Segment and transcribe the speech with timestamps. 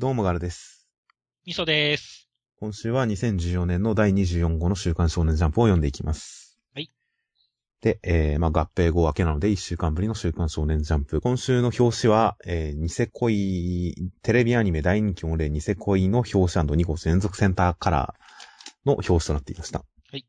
[0.00, 0.86] どうもガルです。
[1.44, 2.28] みそです。
[2.60, 6.56] 今週は2014年の第24号の週刊少年ジャンプを読んでいきます。
[6.72, 6.92] はい。
[7.80, 11.20] で、えー、まあ合併後明けなので1週間ぶりの週刊少年ジャンプ。
[11.20, 19.80] 今週の表紙は、えー、ニセ恋、テレビアニメ大人気御礼ニセ恋の表紙 &2 号連続センターカラーの表紙となっていました。
[19.80, 20.24] はい。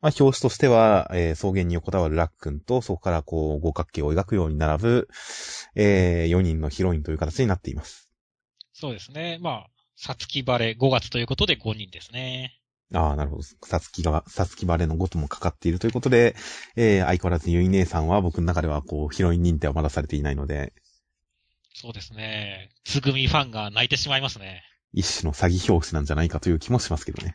[0.00, 5.08] まあ表紙としては、えー、草原に横たわるラックンと、そこからこう、五角形を描くように並ぶ、
[5.76, 8.03] えー、4人のヒロインという形になっています。
[8.74, 9.38] そうですね。
[9.40, 9.66] まあ、
[9.96, 12.60] さつき晴れ5月ということで5人ですね。
[12.92, 13.42] ああ、なるほど。
[13.42, 16.36] さつきが、さつきバレのごともかかっているということで、
[16.76, 20.74] えー、相変わらずゆい姉さんは僕の中ではこう、ヒロイン認定はまだされていないので、
[21.72, 22.70] そうですね。
[22.84, 24.62] つぐみファンが泣いてしまいますね。
[24.92, 27.34] 一種の詐欺表紙なんじゃないかという気もしますけどね。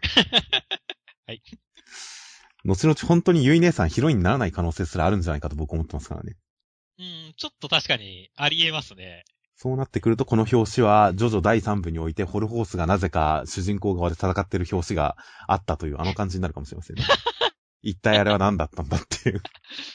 [1.28, 1.42] はい。
[2.66, 6.38] 後々本当にゆい姉さんヒロインにならない可能性すらあるんじゃないかと僕思ってますからね。
[7.00, 9.26] うん、ちょっと確かにありえますね。
[9.62, 15.18] そうなってくるとこの表紙は、ジョジョ第3部においてホルホースがなぜか主人公側で戦っている表紙が
[15.50, 17.04] あったというあの感じになるかもしれません ね。
[17.82, 19.42] 一体あれは何だったんだっていう。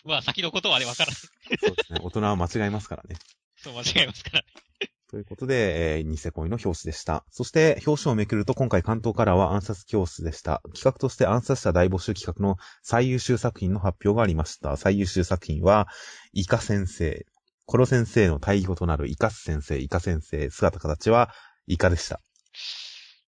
[0.05, 1.58] まあ、先のことはあれわからない。
[1.58, 2.00] そうですね。
[2.03, 3.16] 大人は間違えますからね。
[3.56, 4.44] そう、間違いますからね。
[5.11, 7.25] ということで、えー、ニセ恋の表紙でした。
[7.31, 10.60] そして、表紙をめくると今回関東カラーは暗殺教室でした。
[10.75, 14.77] 企画として暗殺者大募集企画の最優秀作品の発表がありました。
[14.77, 15.88] 最優秀作品は、
[16.34, 17.25] イカ先生。
[17.66, 21.30] コロ先生の対義語となるイカス先生、イカ先生、姿形は
[21.66, 22.20] イカでした。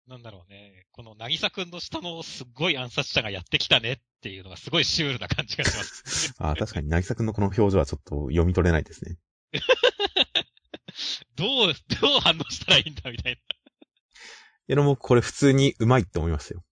[0.07, 0.87] なんだろうね。
[0.93, 6.35] この、なぎさくんの下のすっごい暗殺者がやってきたねっていうのがすごいシュールな感じがします。
[6.39, 9.17] あー確かに、なぎさくんのこの表情はちょっと読み取れないですね。
[11.35, 13.41] どう、どう反応したらいいんだみたいな。
[13.41, 13.43] い
[14.69, 16.65] や、でもこれ普通にうまいって思いましたよ。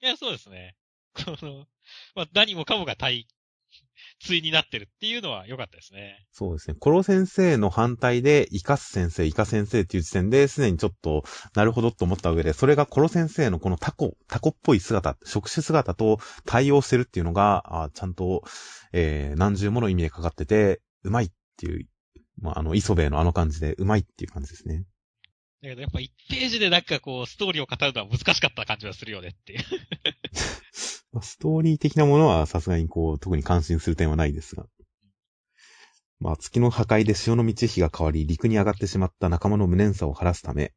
[0.00, 0.76] いや、そうですね。
[1.14, 1.66] この、
[2.14, 3.26] まあ、何もかもが対、
[4.26, 6.26] 対になってるっていうのは良かったですね。
[6.30, 6.76] そうですね。
[6.78, 18.44] コロ先生の反対で、イカス先生、イカ先生っていう時点で、すでにちょっと、なるほどと思った上で、それがコロ先生のこのタコ、タコっぽい姿、触手姿と対応してるっていうのが、あちゃんと、
[18.92, 21.88] えー、何重もの意味でかかってて、うまいっていう、
[22.40, 24.84] まあ、あの、磯部のあの感じで、うまいっていう感じですね。
[25.62, 29.60] だけどやっぱ1ページでなんかこう、ストーリーを語るのは難しかった感じはするよねっていう。
[31.12, 34.66] まあストーリー的なものはさすがにこう、特に関心する点はないですが。
[36.18, 40.72] まあ、月の破壊で潮の満ち干が変わり、陸に上がってしまった仲間の無念さを晴らすため、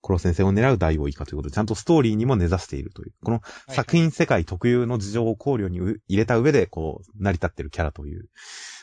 [0.00, 8.28] コロ先生を狙う大王以下ということで、ちゃんとストーリーにも根ざしているという、この作品世界特有の事情を考慮にう入れた上で、こう、成り立ってるキャラという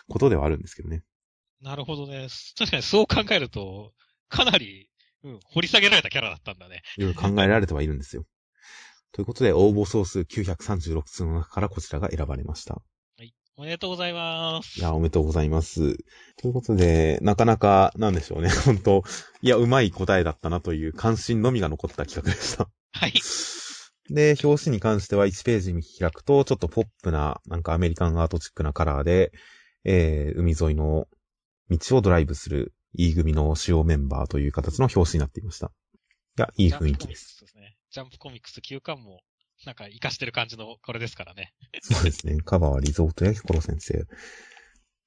[0.07, 1.03] ことではあるんですけどね。
[1.61, 2.27] なるほどね。
[2.57, 3.91] 確かにそう考えると、
[4.29, 4.89] かなり、
[5.23, 6.83] うん、掘り下げられたキャラだったんだね。
[6.97, 8.23] いろいろ考えられてはいるんですよ。
[9.11, 12.81] ということで、応募総数936通の中からこちらが選ばれました。
[13.59, 14.79] おめでとうございます。
[14.79, 15.97] いや、おめでとうございます。
[16.35, 18.49] ということで、なかなか、なんでしょうね。
[18.65, 19.03] 本当
[19.41, 22.69] いや、うまい答えだったなという関心のみが残った企画でした。
[22.91, 23.13] はい。
[24.13, 29.31] で、表紙に関しては1ページ見開くと、ちょっとポップな、なんかアメリカンアートチックなカラーで、
[29.85, 31.07] えー、海沿いの
[31.71, 35.71] 道をドライブする E 組の主要メンバーという形の表紙になっていました。
[36.37, 37.43] いや、いい雰囲気です。
[37.91, 38.79] ジャンプコミックスですね。
[38.79, 39.21] ジャンプコミックス9巻も、
[39.65, 41.53] なんか活かしてる感じのこれですからね。
[41.81, 42.37] そうですね。
[42.43, 44.05] カバーはリゾートやヒコロ先生。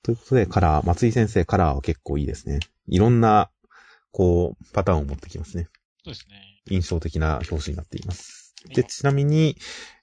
[0.02, 2.60] ということで、カラー、松井先生カラーは結構いいですね。
[2.88, 3.50] いろんな、
[4.12, 5.68] こう、パターンを持ってきますね。
[6.04, 6.62] そうですね。
[6.70, 8.54] 印象的な表紙になっています。
[8.66, 9.56] で、はいちなみに、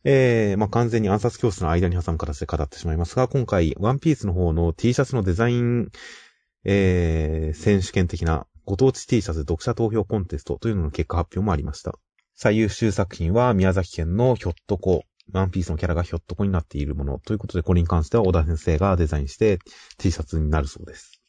[0.04, 5.90] えー、まあ、完全に暗殺教室の間に挟む形で語ってしまいますが、今回、ワンピースの方の T シャツのデザイン、
[6.64, 11.98] えー、選手権的なご当地 T シャツ読者投票コンテストというのの結果発表もありました。
[12.40, 19.58] 最優秀作品は宮崎県のひょっとこ、ワンピースのキャラがひょっとこになっているものということで、これに関しては小田先生がデザインして
[19.98, 21.20] T シャツになるそうです。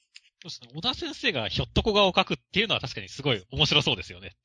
[0.43, 0.69] そうですね。
[0.75, 4.37] 小田先生がひょっとこ顔を描くっていうのは確かにすごい面白そうですよね。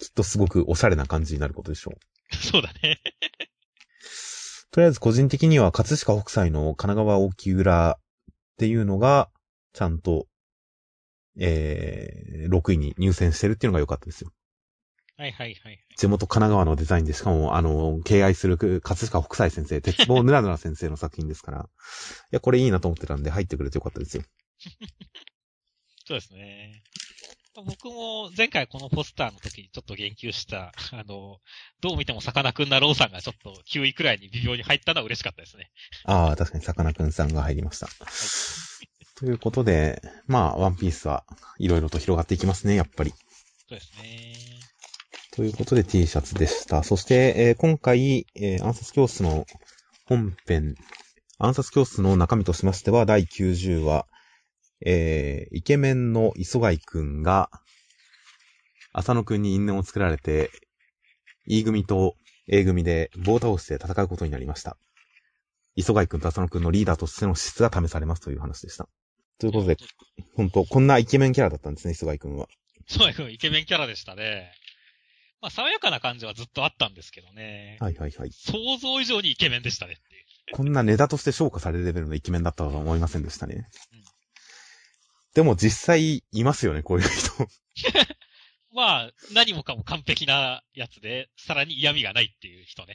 [0.00, 2.34] きっとすごくおしゃれな感じになることでしょう。
[2.34, 3.00] そうだね。
[4.72, 9.30] とりあえず個人的には葛飾北斎の神奈川沖浦っていうのが、
[9.72, 10.26] ちゃんと、
[11.38, 14.32] えー、6位に入選してるっていうのが良かったですよ。
[15.16, 15.78] はいはいはい。
[15.96, 18.80] 地元神奈川のデザインで、しかも、あの、敬愛する葛
[19.10, 21.68] 飾北斎先生、鉄棒ぬらぬら先生の作品ですから、 い
[22.32, 24.24] や、これいいなと思ってたんで入ってくれてよかったですよ。
[26.06, 26.82] そうですね。
[27.54, 31.40] 僕も前回このポスターの時にちょっと言及した、 あの、
[31.80, 35.70] どう見てもさかなクンなローさんがちょっと9位くらいに微妙に入ったのは嬉しかったですね。
[36.04, 37.88] ああ、確かにさかなクンさんが入りました。
[39.14, 41.24] ということで、まあ、ワンピースは
[41.58, 43.10] いろいろと広がっていきますね、やっぱり。
[43.10, 43.16] そ
[43.68, 44.43] うですね。
[45.34, 46.84] ということで T シャツでした。
[46.84, 49.46] そして、えー今回、えー暗殺教室の
[50.06, 50.76] 本編、
[51.38, 54.06] 暗殺教室の中身としましては、第90話、
[54.86, 57.50] えーイケメンの磯貝くんが、
[58.92, 60.50] 浅野くんに因縁を作られて、
[61.48, 62.14] E 組と
[62.46, 64.76] A 組で棒倒して戦うことになりました。
[65.74, 68.88] 磯貝くんと浅野くんのリーダーとしての質が試されますという話でした。
[69.40, 69.78] ということで、
[70.36, 72.46] 本当こんなイケメンキャラだったんですね、磯貝くんは。
[72.86, 74.52] そういうイケメンキャラでしたね。
[75.44, 77.76] まあ、爽やかな感じはずっとあったんですけどね。
[77.78, 78.30] はいはいはい。
[78.32, 80.18] 想像以上にイケメンでしたねってい
[80.54, 80.56] う。
[80.56, 83.68] こんなネタとして昇華されるレベルのイケメンだったとは思いませんでしたね。
[83.92, 84.04] うん
[85.34, 87.48] でも実際いますよね、こういう人。
[88.72, 92.94] まあ、何もかも完璧なやつで、さらに嫌味がないっていう人ね。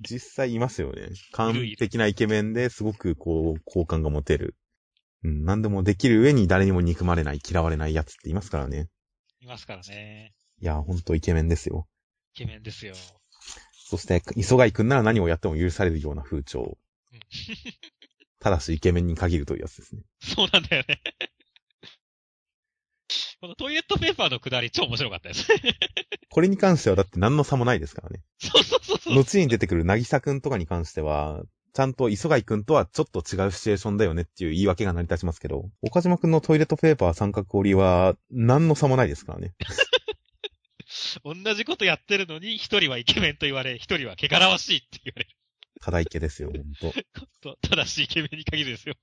[0.00, 1.08] 実際いますよね。
[1.32, 4.54] 完璧なイケメンですごくこう、好感が持てる。
[5.24, 8.88] うん、何でもできる上に誰にも憎まれない、嫌われないやつっていますからね。
[9.40, 10.34] いますからね。
[10.60, 11.86] いや、ほんとイケメンですよ。
[12.34, 12.94] イケメンですよ。
[13.72, 16.76] そして、磯貝くんなら何をやっても許されるような風潮
[17.12, 17.20] うん。
[18.40, 20.02] ただしイケメンに限るというやつですね。
[20.20, 21.00] そうなんだよね。
[23.40, 25.46] このトイレットペーパーのくだり超面白かったです。
[26.30, 28.20] これに関してはだって何の差もないですからね。
[28.38, 29.14] そうそうそうそう。
[29.14, 39.54] 後に出てくるなぎさくんとかに関しては、ちゃんと磯貝くんとはちょっと違うシチュエーションだよねっていう言い訳が成り立ちますけど、岡島くんのトイレットペーパー三角折りは何の差もないですからね。
[41.24, 45.30] 同じことやってるのに、一人はイケメンと言われ、一人は汚らわしいって言われる。
[45.80, 46.92] ただイケですよ、ほんと。
[47.40, 48.94] と正しいイケメンに限るですよ。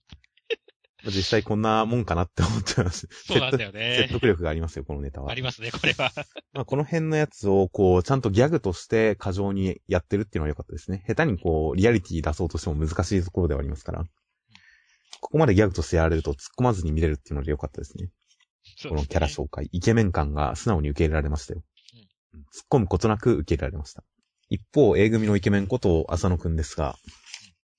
[1.05, 3.07] 実際こんなもんかなって思ってます。
[3.11, 4.09] そうなんだよ説ね。
[4.11, 5.35] 得力がありますよ、このネタはあ。
[5.35, 6.11] りますね、これは。
[6.53, 11.03] まあ、この辺のやつを、こう、ちゃんとギャグとして過剰にやってるっていうのは良かったですね。
[11.07, 14.05] 下手にこう、リアリティ出そうとしても難しいところではありますから。
[15.21, 18.09] ここまでギャグとしてやられると突っ込まずに見れるっていうので良かったですね。
[18.77, 19.69] そうこのキャラ紹介。
[19.71, 21.63] イケメン感が素直に受け入れられましたよ。
[22.53, 24.03] 突っ込むことなく受け入れられました。
[24.49, 26.97] 一方、A 組のイケメンこと浅野くんですが、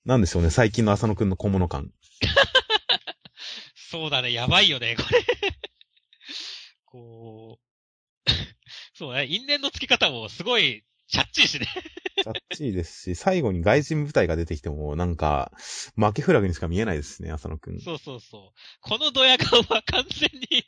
[0.05, 1.91] なんでしょうね、最近の浅野くんの小物感。
[3.75, 5.25] そうだね、やばいよね、これ。
[6.85, 7.59] こ
[8.25, 8.29] う、
[8.93, 11.67] そうね、因縁の付き方もすごい、チャッチーしね。
[12.21, 15.51] チャッチーですし、最後に外人部隊が出てきても、なんか、
[15.95, 17.79] 負けフラグにしか見えないですね、浅野くん。
[17.79, 18.59] そうそうそう。
[18.81, 20.65] このドヤ顔は完全に、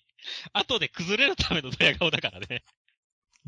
[0.54, 2.64] 後で崩れるためのドヤ顔だからね。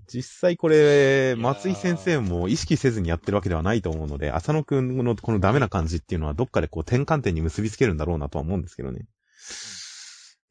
[0.08, 9.06] 実際これ、ー松井先生も意識せずにやってるわけではないと思うので、浅野くんのこのダメな感じっていうのはどっかでこう転換点に結びつけるんだろうなとは思うんですけどね。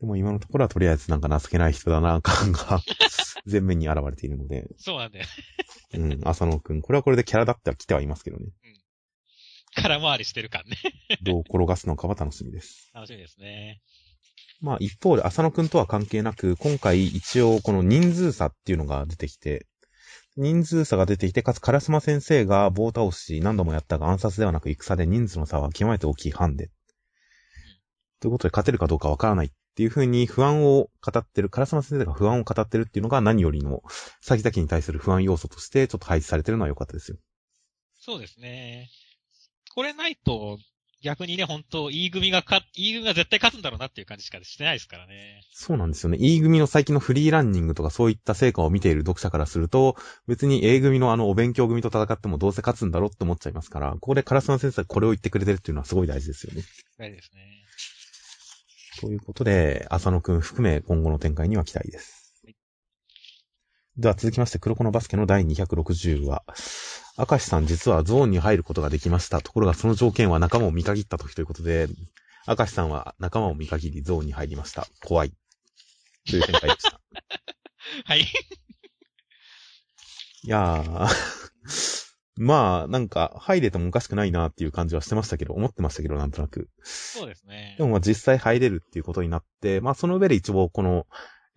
[0.01, 2.81] でも今のところはとりあえずなんか情けない人だな感が
[3.51, 5.27] 前面に現れているので、そうなんだよ。
[5.95, 6.83] うん、浅野くん。
[6.83, 8.47] これはこれでキャラだっては来てはいますけどね。
[9.75, 10.77] 空回りしてる感ね。
[11.23, 12.91] どう転がすのかは楽しみです。
[12.95, 13.81] 楽しみですね。
[14.61, 19.67] まあ一方で浅野くんとは関係なく、今回一応この人数差っていうのが出てきて、
[20.37, 26.71] 人数差が出てきて、かつ烏丸先生が棒倒し何度もやったが暗殺ではなく戦で人数の差は極めて大きいハンデ。
[28.21, 33.83] ということで勝てるかどうかわからないっていう風に不安を語ってる、烏丸先生が不安を語ってるっていうのが何よりの
[34.21, 37.17] 先々に対する不安要素としてちょっと配置されてるのは良かったですよ。
[37.99, 38.89] そうですね。
[39.75, 40.59] これないと、
[41.03, 45.43] 逆にね、本当 E 組がか、E 組が絶対勝つんだろうなっていう感じしかしてないですからね。
[45.53, 46.19] そうなんですよね。
[46.21, 56.63] E 組の最近のフリーランニングとかそういった成果を見ている読者からすると、別に A 組のあのお勉強組と戦ってもどうせ勝つんだろうって思っちゃいますから、ここでカラスマ先生がこれを言ってくれてるっていうのはすごい大事ですよね。
[56.99, 57.41] 大事ですね。
[59.01, 62.57] ということで、浅野くん含め今後の展開には期待ですはい。
[63.97, 66.45] では続きまして、黒子のバスケの第260話。
[67.29, 69.43] 明石さん実はゾーンに入ることができました。
[69.43, 71.89] ところがその条件は仲間を見限った時ということで、
[72.47, 74.87] 明石さんは仲間を見限りゾーンに入りました。
[75.05, 75.33] 怖い。
[76.29, 77.01] という展開でした。
[78.07, 78.21] はい。
[80.43, 81.09] いやー、
[82.41, 86.71] まあ、なんか、入れてもおかしくないなっていう感じはしてましたけど、思ってましたけど、なんとなく。
[86.83, 87.85] そうですねで。
[87.85, 91.07] もまあ実際入れるっていうことになって、まあその上で一応この、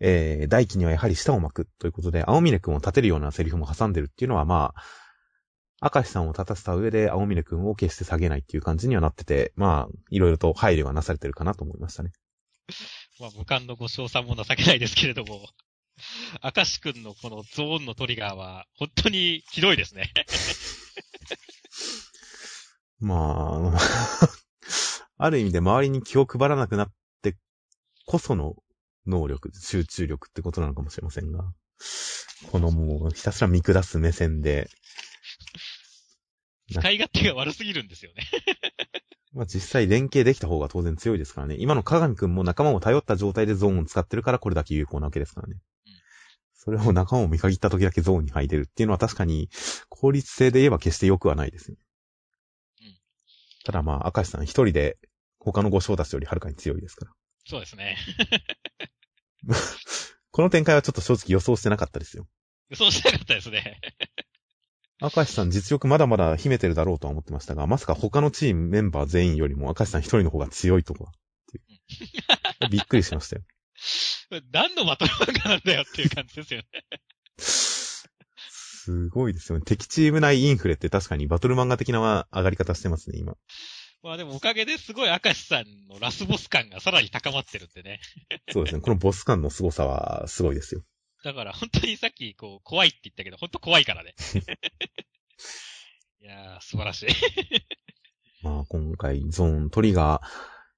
[0.01, 4.84] えー、大輝にはやはり舌を巻くということで、青峰くんを立てるようなセリフも挟んでるっていうのはまあ、
[5.83, 12.11] 明石さんを立たせた上で青峰くんを決して下げないっていう感じにはなってて、まあ、いろいろと配慮がなされてるかなと思いましたね。
[13.19, 15.45] まあ、無冠のご賞賛も情けないですけれども、
[16.41, 20.13] 明石くんのこのゾーンのトリガーは、本当にひどいですね。
[22.99, 24.29] まあ、
[25.17, 27.35] ある意味で周りに気を配らなくなって
[28.05, 28.55] こその
[29.05, 31.53] 能力、集中力ってことなのかもしれませんが、
[32.51, 34.69] このもうひたすら見下す目線で、
[36.72, 38.24] 使い勝手が悪すぎるんですよね。
[39.34, 41.55] まあ実際連携できた方が当然強いですからね。
[41.60, 45.55] 今の鏡くんも仲間を頼った状態でゾーンを使ってるからこれだけ有効なわけですからね。
[45.88, 45.93] うん
[46.55, 49.50] それを仲間を見限った時だけゾーンに入れるっていうのは確かに
[49.89, 51.77] 効率性で言えば決して良くはないですよ。
[52.82, 52.98] うん
[53.65, 54.98] ただまあ、明石さん一人で
[55.39, 57.12] 他の五将たちよりはるかに強いですから。
[57.46, 57.98] そうですね。
[60.32, 62.27] この展開はちょっと正直予想してなかったですよ。
[62.70, 63.79] 予想してなかったですね。
[65.03, 71.12] 明石さん実力まだまだ秘めてるだろうとは思ってましたが、まさか他のチームメンバー全員よりも明石さん一人の方が強いとこは。
[72.72, 73.41] びっくりしましたよ。
[74.53, 76.65] 何のバトル漫画なんだよっていう感じですよね。
[77.38, 79.65] すごいですよね。
[79.65, 83.36] 敵チーム内インフレって確かにバトル漫画的な上がり方してますね、今。
[84.03, 88.00] まあでもおかげですごい明石さんのラスボス感がさらに高まってるんでね。
[88.51, 88.81] そうですね。
[88.81, 90.83] このボス感の凄さはすごいですよ。
[91.24, 94.13] だから本当にさっきこう怖いって言ったけど、本当怖いからね。
[96.22, 97.06] いやー、素晴らしい。
[98.44, 100.22] まあ今回ゾーントリガー、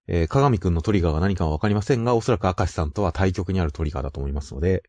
[0.07, 4.83] えー、鏡くんのトリガーが何かはわかりませんが、おそらく明石さんとは対局にあるトリガーだと思いますので、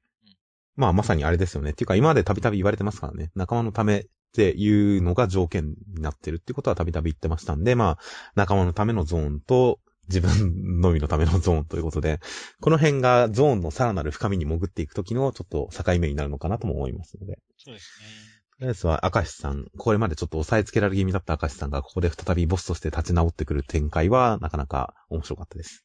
[0.74, 1.70] まあまさにあれですよね。
[1.70, 3.30] っていうか今までたびたび言われてますからね。
[3.34, 7.98] 仲間のためっていうのが条件になってるっていうことはたびたび言ってましたんで、まあ
[8.34, 12.20] 仲間のためのゾーンと自分のみのためのゾーンということで、
[12.60, 17.38] この辺がゾーンのさらなる深みに潜っていくときのちょっと境目になるのかなとも思いますので。
[17.58, 18.06] そうですね。
[18.58, 25.84] とりあえずは、明石さん、これまでちょっと押さえつけられ気味だった明石さんが、ここで再びボスとして立ち直ってくる展開は、なかなか面白かったです。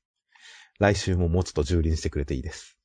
[0.80, 2.78] 来週ももうちょっと蹂躙してくれていいです。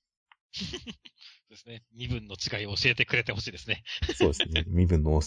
[0.52, 1.84] そうですね。
[1.94, 3.84] 身分の違いを教えてくれてほしいですね。
[4.16, 4.64] そうですね。
[4.66, 5.20] 身分の、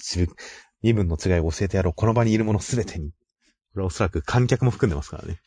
[0.81, 1.93] 身分の違いを教えてやろう。
[1.93, 3.11] この場にいるものすべてに。
[3.73, 5.39] これはおそらく観客も含んでますからね。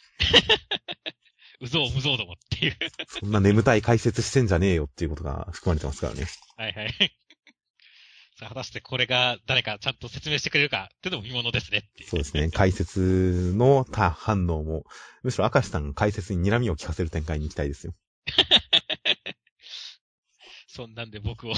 [1.60, 2.76] うぞうむぞうどもっていう。
[3.20, 6.26] そんな眠たい解説してんじゃねえよっていうことが含まれてますからね。
[6.56, 6.92] はいはい。
[8.36, 11.88] さあ、果たしてこれが誰かちゃんと説明してくれるかっていうのも見物ですね。
[12.08, 12.50] そうですね。
[12.50, 14.84] 解説の他反応も、
[15.22, 17.94] むしろ明石さんが解説に睨みを聞かせる展開に行きたいですよ。
[20.66, 21.54] そんなんで僕を、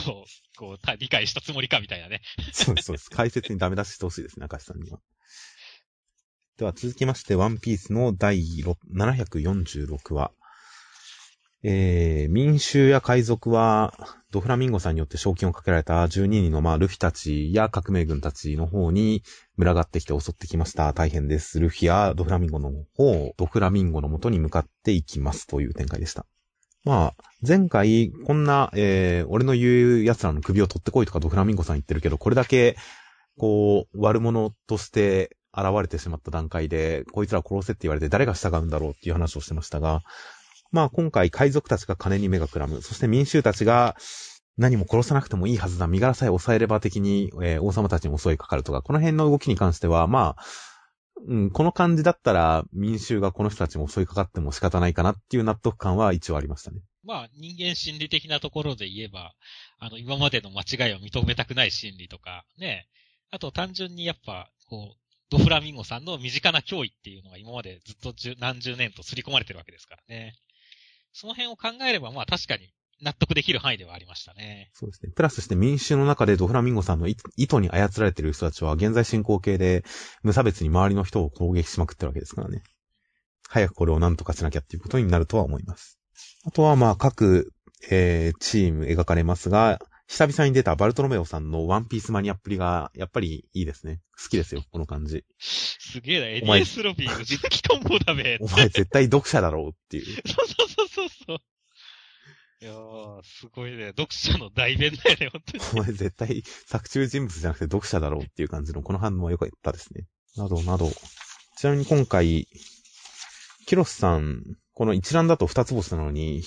[0.56, 2.20] こう、理解したつもりかみたいなね。
[2.52, 3.08] そうです、そうです。
[3.10, 5.00] 解説にダメ出ししてほしいですね、明石さんには。
[6.56, 8.40] では続きまして、ワンピースの第
[8.94, 10.30] 746話。
[11.64, 13.92] えー、民衆や海賊は、
[14.30, 19.24] ドフラミンゴさんによって賞金をかけられた12人の、まあ、ルフィたちや革命軍たちの方に
[19.58, 20.92] 群がってきて襲ってきました。
[20.92, 21.58] 大変です。
[21.58, 26.24] ルフィやドフラミンゴの方、ドフラミンゴの元に向かっていきますという展開でした。
[26.84, 32.76] まあ、前回、こんな、えー、俺の言う奴らの首を取ってこいとかドフラミンゴさん言ってるけど、これだけ、
[33.38, 40.02] こう、悪者として現れてしまった段階で、こいつら殺せって言われて誰が従うんだろうっていう話をしてましたが、
[40.72, 42.82] まあ今回海賊たちが金に目がくらむ。
[42.82, 43.96] そして民衆たちが
[44.56, 45.86] 何も殺さなくてもいいはずだ。
[45.86, 50.44] 身柄さえ抑えれば的に、えー、王様たちに襲いかかるとか、この辺の動きに関しては、まあ、
[51.26, 56.80] うん、この感じだったら民衆がこの人たちも襲いかかっても仕方ないかなっていう納得感は一応ありましたね。
[57.04, 59.32] まあ人間心理的なところで言えば、
[59.78, 62.88] あの今までの間違いを認めたくない心理とか、ね。
[63.30, 70.34] あと単純にやっぱ、こう、ドフラミンゴさんの身近な脅威っていうのが今までずっと十何十年と刷り込まれてるわけですからね。
[71.12, 74.70] その辺を考えれば、まあ確かに納得できる範囲ではありましたね。
[74.74, 75.12] そうですね。
[75.14, 79.84] プラスして民衆の中でドフラミンゴさんの意図に操られている人たちは現在進行形で
[80.22, 82.62] 無差別に周りの人を攻撃しまくってるわけですからね。
[83.48, 85.98] 早くこれを何とかしなきゃっていうことになるとは思います。
[86.44, 87.52] あとはまあ各、
[87.90, 94.00] えー、チーム描かれますが、久々に出たバルトロメオさんのワンピースマニアっぷりが、やっぱりいいですね。
[94.22, 95.24] 好きですよ、 この感じ。
[95.38, 98.38] すげえな、エディエスロビーの実機コンボだべ。
[98.40, 100.04] お前絶対読者だろうっていう。
[100.28, 101.38] そうそうそうそうそう。
[102.60, 103.88] いやー、すごいね。
[103.88, 105.64] 読者の代弁だよね、本当に。
[105.80, 110.06] お前絶対作中人物じゃなくて読者だろうっていう感じのこの反応は良かったですね。
[110.36, 110.90] などなど。
[111.56, 112.48] ちなみに今回、
[113.66, 114.42] キロスさん、
[114.72, 116.42] この一覧だと二つ星なのに、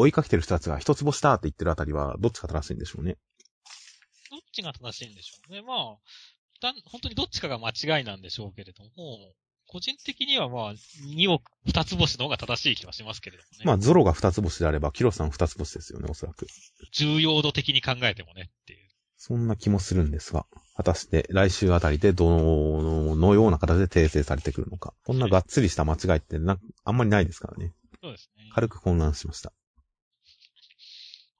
[0.00, 3.16] 追いかけてる人たちが一つ星だって言ってるあたりは、どっちが正しいんでしょうね。
[4.30, 5.62] どっちが正しいんでしょうね。
[5.62, 5.96] まあ、
[6.60, 8.90] だ本当にどっちかが間違いなんでしょうけれども、
[9.66, 13.64] 個人的にはまあ、2億、二つ星の方が正しい気はしますけれどもね。
[13.64, 16.46] まあ、ゾロが二つ星であれば、キロさん二つ星ですよね、おそらく。
[16.92, 18.90] 重要度的に考えてもねっていう。
[19.16, 22.26] そんな気もするんですが、果たして来週あたりでど
[23.14, 24.94] のような形で訂正されてくるのか。
[25.04, 27.74] こんながっつりした間違いってな、あんまりないですからね。
[28.02, 28.50] そうですね。
[28.54, 29.52] 軽く混乱しました。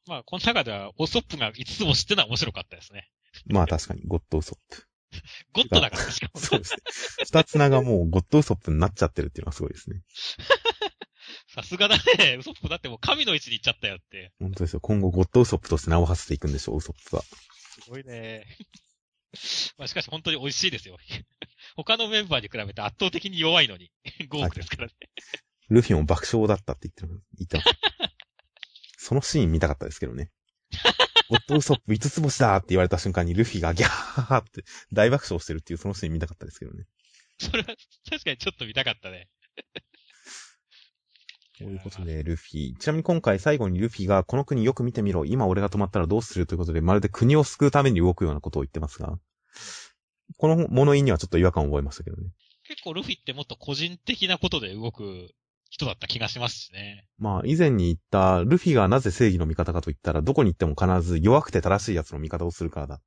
[0.06, 3.08] まあ、この中では、オソップが5つ星ってのは面白かったですね。
[3.46, 4.86] まあ確かに、ゴッドウソップ。
[5.52, 6.40] ゴッドだからしかも。
[6.40, 6.78] そうですね。
[7.24, 10.02] 二つ名がもうゴッドウソップになっちゃってるっていうのはすごいですね。
[11.54, 12.36] さすがだね。
[12.38, 14.32] ウソップだってもう神の位置に行っちゃったよって。
[14.38, 14.80] 本当ですよ。
[14.80, 17.22] 今後ゴッドウソップとして名を馳せていくんでしょう、ウソップは。
[17.22, 18.46] すごいね。
[19.78, 20.96] まあしかし本当に美味しいですよ。
[21.76, 23.90] 他のメンバーに比べて圧倒的に弱いのに、
[24.28, 24.94] 5億ですからね。
[25.68, 27.06] ルフィも爆笑だったって言
[27.44, 27.68] ってます。
[29.00, 30.30] そのシーン見たかったですけどね。
[31.30, 36.84] ゴッドウソップ5つ星だって言われた瞬間にルフィがギャーって大爆笑してるっていうそのシーン見たかったですけどね。
[37.38, 37.74] それは
[38.10, 39.30] 確かにちょっと見たかったね。
[41.56, 42.76] ということで、ルフィ。
[42.76, 45.24] ちなみに今回最後にルフィが、この国よく見てみろ。
[45.24, 49.18] 今俺が止まったらどうするということで、まるで国を救うために動くようなことを言ってますが、
[50.36, 52.30] この物言いにはちょっと違和感を覚えましたけどね。
[52.64, 55.32] 結構ルフィってもっと個人的なことで動く
[55.80, 57.06] 人だった気がしますしね。
[57.18, 62.94] まあ、以前に言った、ルフィがなぜ正義の味方かと言ったら、どこに行っても必ず弱くて正しい奴の味方をするからだ。
[62.96, 62.98] っ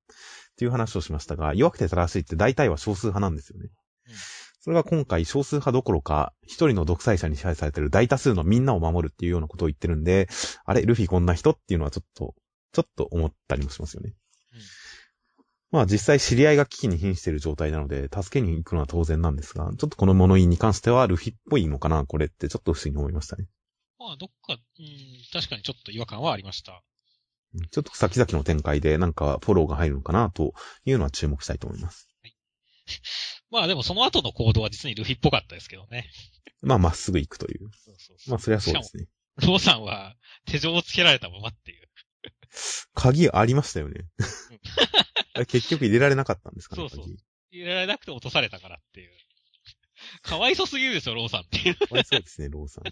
[0.57, 3.69] ていう話をしましたが、弱くて正しいって大体は少数派なんですよね。
[4.07, 4.13] うん
[4.63, 10.29] それが今回少数派どころか、一人の独裁者に支配されてる大多数のみんなを守るっていうようなことを言ってるんで、
[10.63, 12.33] あれ、ルフィこんな人っていうのはちょっと、
[12.71, 14.13] ちょっと思ったりもしますよね。
[14.53, 14.59] うん
[15.73, 23.47] まあ実際知り合いが危機に瀕している状態なので、助けに行くのは当然なんですが、ちょっとこの物言いに関してはルフィっぽいのかな、これってちょっと不思議に思いましたね。
[23.97, 24.57] まあ、どっか、うん、
[25.33, 26.73] 確かにちょっと違和感はありました。
[26.73, 30.53] うんちょっと先々の展開でなんかフォローが入るのかなと
[30.85, 32.07] いうのは注目したいと思います。
[33.49, 36.09] まあでもその後の行動は実にルフィっぽかったですけどね。
[36.61, 37.69] まあまっすぐ行くという。
[37.73, 39.07] そうそうそうまあそりゃそうですね。
[39.37, 40.15] ローさんは
[40.45, 41.89] 手錠をつけられたままっていう。
[42.93, 44.05] 鍵ありましたよね。
[45.33, 47.17] あれ結局入れられなかったんですかね、そうそう鍵。
[47.51, 49.11] 入れられなくて落とされたからっていう。
[50.21, 51.75] かわいそすぎるでしょ、ローさんっていう。
[51.75, 52.83] かわいそうですね、ローさん。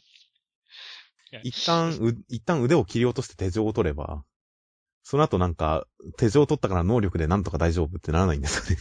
[1.31, 4.23] や一旦、う、一旦腕を切り落として手錠を取れば、
[5.03, 8.77] その後なんか、手錠を取ったから能力でなんとか大丈夫ってならないんですかね。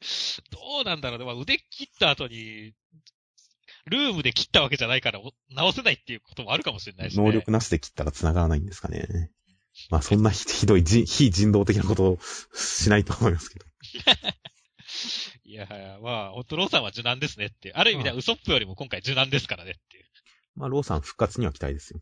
[0.50, 1.24] どうなんだろうね。
[1.24, 2.72] まあ、腕切った後に、
[3.86, 7.22] ルームで切ったわけじゃないからお直せないっていうこともあるかもしれないし、ね。
[7.22, 9.30] 能力なしで切ったら繋がらないんですかね。
[9.90, 12.18] まあそんなひ ひどいじ非人道的なことを
[12.54, 13.66] しないと思いますけど。
[15.44, 17.72] いや、まあ、本当ローさんは受難ですねって。
[17.74, 20.04] ある意味ではウソップよりも今回受難ですからねっていう。
[20.56, 22.00] まあローさん復活には期待ですよ。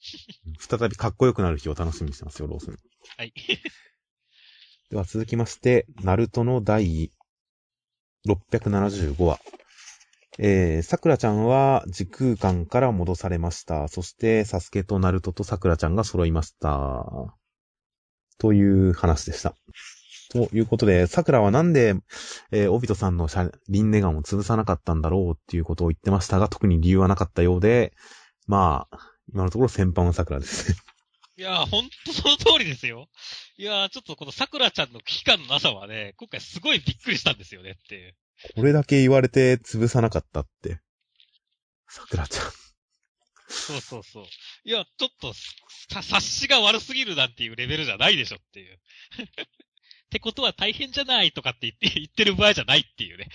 [0.58, 2.78] 再びかっこよくなる日を楽しみにしてますよ、ローソン。
[3.16, 3.32] はい。
[4.90, 7.12] では続きまして、ナルトの第
[8.26, 9.40] 675話。
[10.38, 13.88] えー、桜ちゃんは時空間から戻されました。
[13.88, 17.06] そして、サスケとナルトと桜ちゃんが揃いました。
[18.38, 19.54] という話でした。
[20.30, 21.94] ということで、桜はなんで、
[22.52, 27.92] えー、オビトさんの車輪ネガンを潰さなかったんだろうっていうことを言ってましたが、特に理由はなかったようで、
[28.46, 28.98] まあ、
[29.32, 30.78] 今のところ先般は桜ですね。
[31.36, 33.08] いやー、ほんとその通りですよ。
[33.56, 38.14] いやー、ちょっとこの桜ちゃんの危機感のなさはね、今回すごいびっくりしたんですよねっていう。
[38.54, 40.80] これだけ言われて潰さなかったって。
[41.88, 42.50] 桜ちゃん。
[43.48, 44.24] そうそうそう。
[44.64, 48.74] いや、ちょっと、さ、察しが悪すぎるなんていうレベルじゃないでしょっていう。
[48.76, 48.78] っ
[50.10, 53.28] てことは大変じゃないとかって言って、言ってる場合じゃないっていうね。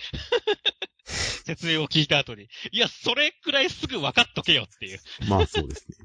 [1.04, 2.48] 説明を聞いた後に。
[2.72, 5.00] いや、それくらいすぐ分かっとけよっていう。
[5.28, 5.96] まあそうですね。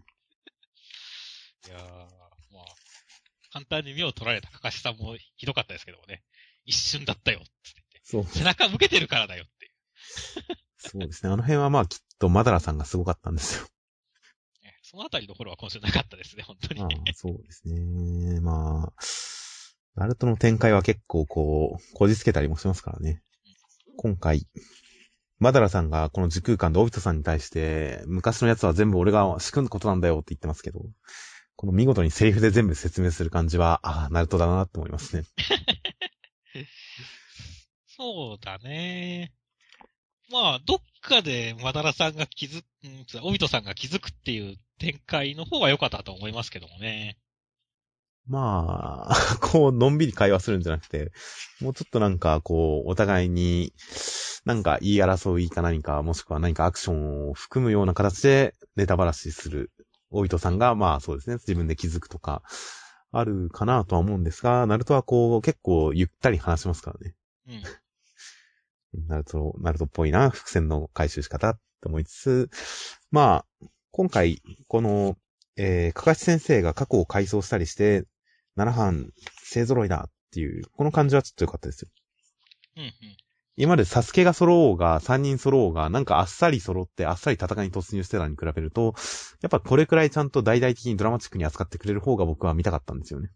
[1.67, 2.65] いやー、まあ、
[3.51, 6.23] 簡単に目を取られたかかしさんもひどかったですけどもね。
[6.65, 7.80] 一瞬だったよって
[8.11, 8.25] そう。
[8.25, 9.71] 背中向けてるからだよっていう。
[10.77, 11.31] そうですね。
[11.31, 13.65] あの辺はまあきっとマダラさんがすごかったんですよ。
[14.63, 16.81] ね そのあたりのフォローは今週なかったですね、本当に。
[16.81, 18.41] まあそうですね。
[18.41, 18.93] まあ、
[19.95, 23.21] ナルトの展開は結構こう、こじつけたりもしますからね。
[23.95, 24.45] 今回、
[25.39, 30.81] マダラさんがこの時空間でオビトさんに対して、昔のやつは全部俺が仕組んだことなんだよって言ってますけど、
[31.55, 35.23] この見事にセリフで全部説明する感じは、ああ、ナルトだなって思いますね。
[37.97, 39.33] そうだね。
[40.31, 47.17] まあ、どっかでマダラさんが気づく、うんオビトさんが気づくっていう展開の方が良かったと思いますけどもね。
[48.27, 51.11] まあ、こう、のんびり会話するんじゃなくて、
[51.59, 53.73] もうちょっとなんか、こう、お互いに、
[54.45, 59.71] なんか言い争いか何か、もしくは何かアクションを含むような形でネタばらしする。
[60.11, 62.41] オイトさんが、まあそうですね、自分で気づくとか、
[63.11, 67.15] あるかなとは思うんですが、ナルトはこう、結構ゆったり話しますからね。
[67.47, 67.63] うん。
[68.93, 72.49] ナルト、ナルトっぽいな、伏線の回収仕方って思いつつ、
[73.11, 75.17] まあ、今回、この、
[75.57, 78.05] えー、かかし先生が過去を回想したりして、
[78.55, 79.11] 七班
[79.49, 81.89] 勢揃いだっていう、この感じはちょっと良かったですよ。
[82.77, 82.91] うんうん。
[83.57, 88.95] 今までサスケが揃おうが、三人揃おうが、なんかあっさり揃って、あっさり戦いに突入してたのに比べると、
[89.41, 93.29] やっぱこれくらいちゃんと大々的にドラマチックに扱ってくれる方が僕は見たかったんですよね。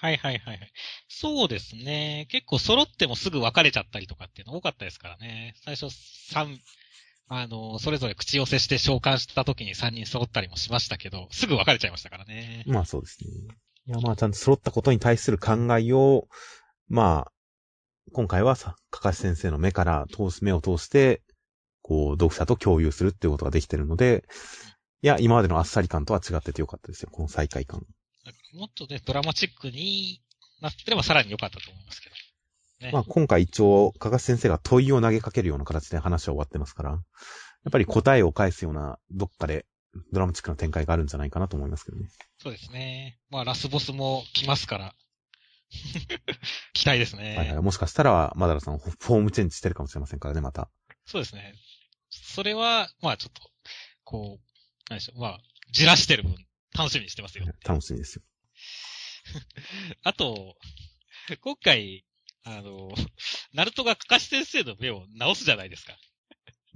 [0.00, 0.72] はいはいはいはい。
[1.08, 2.26] そうですね。
[2.30, 5.54] 結構揃ってもすぐ別れちゃったりとかっていうの多かったですからね。
[5.64, 5.88] 最初
[6.30, 6.60] 三、
[7.28, 12.62] あの、それぞれ口寄せして召喚した時に3人揃ったりもしましたけど、すぐ別れちゃいましたからね。
[12.68, 13.28] まあそうですね。
[13.86, 16.28] いやまあちゃんと揃ったことに対する考えを、
[16.88, 17.32] まあ、
[18.12, 21.22] 今回はさ、かかし先生の目から通す、目を通して、
[21.82, 24.24] こう、読者と共有するっていうことができてるので、
[25.02, 27.84] いや、今までのあっさり感とは違っててよかったですよ、この再会感。
[28.28, 30.22] だからもっとね、ドラマチックに
[30.60, 32.14] なってればさらに良かったと思いますけど。
[32.86, 32.92] ね。
[32.92, 39.66] まあ今回一応、かかし先生が問いを投げかけるような形で話は終わってますから、やっぱり答えを返すような、どっかで
[40.12, 42.08] ドラマチックな展開があるんじゃないかなと思いますけどね。
[42.38, 43.18] そうですね。
[43.30, 44.94] まあ、ラスボスも来ますから。
[46.72, 47.36] 期待ですね。
[47.36, 47.62] はいはい。
[47.62, 50.70] もしかしたら、マダラさん、フォームチェンジしてるかもしれませんからね、また。
[51.06, 51.54] そうですね。
[52.10, 53.42] それは、まあちょっと、
[54.04, 54.44] こう、
[54.88, 55.20] 何でしょう。
[55.20, 56.36] まあ、じらしてる分、
[56.78, 57.44] 楽しみにしてますよ。
[57.66, 58.22] 楽しみですよ。
[60.04, 60.56] あと、
[61.40, 62.04] 今回、
[62.44, 62.90] あの、
[63.52, 65.98] ナルトがカカシ先生の目を直すじゃないですか。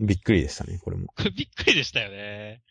[0.00, 1.06] びっくりでしたね、これも。
[1.06, 2.62] こ れびっくりでしたよね。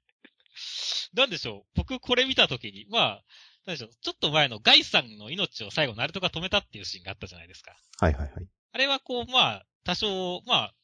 [1.14, 1.72] なんでしょう。
[1.76, 3.24] 僕これ見たときに、まあ、
[3.66, 3.90] なんでしょう。
[4.02, 7.76] ちょっと前のガイさんの命を最後ナルトが止めたっていうシーンがあったじゃないですか。
[8.00, 8.48] はいはいはい。
[8.74, 10.76] あれはこう、まあ、多少、まあ、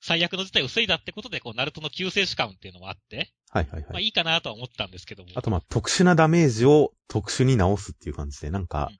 [0.00, 4.04] 最悪の事態を防いだってことで、こう、ナルトの救世主感っていうのもあって、はいはいまあはい。
[4.04, 5.30] いいかなとは思ったんですけども。
[5.34, 8.98] あとまあ、特殊なダメージを特殊に直すっていう感じで、なんかうん、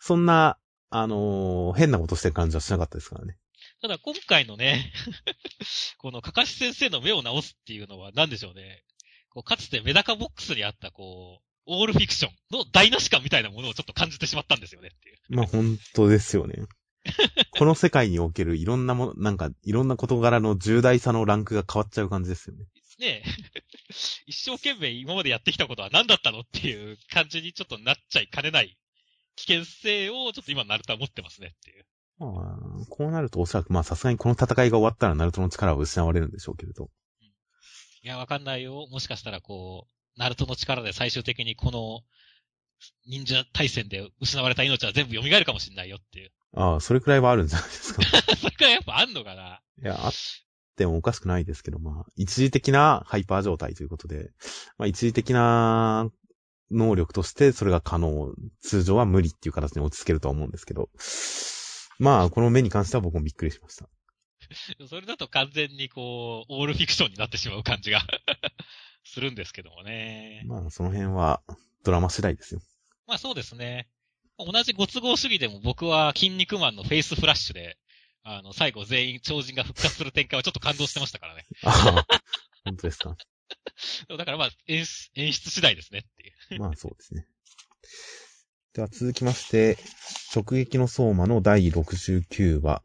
[0.00, 0.58] そんな、
[0.90, 3.36] あのー変なことしてる感じはしなかったですからね。
[3.80, 4.92] ただ今回のね、
[5.98, 8.82] このかかし先生の目を直すっていうのは何でしょうね。
[9.30, 15.18] こうかつてメダカボックスにあったこう、オールフィクションの台無し感みたいなものをちょっと感じてしまったんですよねっていう。
[15.28, 16.54] まあ本当ですよね。
[17.58, 22.64] この世界におけるいろんなもの、なんかいろんな事柄の重大さのランクが変わっちゃう感じですよね。
[22.98, 23.24] ねえ。
[24.26, 28.76] 一生懸命今までやってきたことは何だったのっていう感じにちょっとなっちゃいかねない
[29.36, 31.86] 危険性をちょっと今ナルトは持ってますねっていう。
[32.18, 36.90] まあ、こうなるとおそらくまあさすがにこの戦いが終わったらナルトの力は失われるんでしょうけれど。
[38.02, 38.86] いや、わかんないよ。
[38.90, 42.02] もしかしたらこう、ナルトの力で最終的にこの
[43.06, 46.32] 忍者対戦で失われた命は全部蘇るかもしれないよっていう。
[46.54, 48.02] ああ、それくらいはあるんじゃないですか。
[48.36, 50.12] それからやっぱあんのかないや、あっ
[50.76, 54.30] てもおかしくないですけど、まあ、一時的なハイパー状態ということで、
[54.78, 56.10] まあ一時的な
[56.70, 58.32] 能力としてそれが可能。
[58.60, 60.90] 通常は無理っていう形に落ち着けるとは思うんですけど。
[61.98, 63.88] まあ、この目に関しては僕もびっくりしました。
[64.88, 68.00] それだと完全にこう、オールフィクションになってしまう感じが
[69.04, 70.42] するんですけどもね。
[70.46, 71.42] まあ、その辺は
[71.82, 72.60] ドラマ次第ですよ。
[73.06, 73.88] まあそうですね。
[74.38, 77.76] 同じご都合主義でも僕は筋肉マンのフェイスフラッシュで、
[78.22, 81.46] あの、最後全員超人が復活する展開はちょっと感動してましたからね。
[81.64, 82.20] ああ、
[82.64, 83.16] 本当ですか？
[84.08, 86.60] だからまあ演出、演出次第ですねっていう。
[86.60, 87.26] まあ、そうですね。
[88.74, 89.78] では続きまして、
[90.34, 92.82] 直撃の相馬の第69話。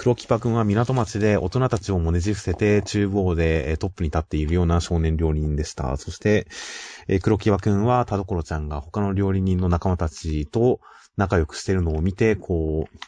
[0.00, 5.96] 黒木パ君は港町で大人たちをもねじ伏せて厨房でトップに立っているような少年料理人でした。
[5.96, 6.46] そして、
[7.20, 10.78] 黒木パ君は田所ちゃんが他の料理人の仲間たちと
[11.16, 12.98] 仲良くしてるのを見て、こう、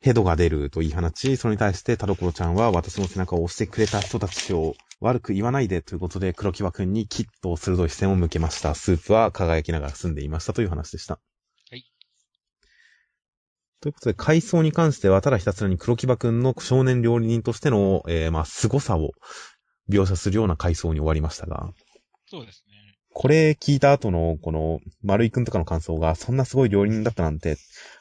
[0.00, 8.74] ヘドが出ると言い放ち、それに対して田所ちゃんは私の背中を押してくれた人たちを悪く言わないでということで黒木場くんにきっと鋭い視線を向けました。
[8.74, 11.20] スープは輝きながら済んでいましたという話でした。
[13.82, 13.88] はい。
[13.88, 19.12] ということで、回想に関しては、ただひたすらに黒木場くんの少年料理人としての、えー、まあ、凄さを
[19.88, 21.70] 描写するような回想に終わりましたが、
[22.26, 22.74] そうですね。
[23.12, 27.56] これ聞いた後の、この、丸井くんとかの感想が、そんなすごい料理人だったなんて、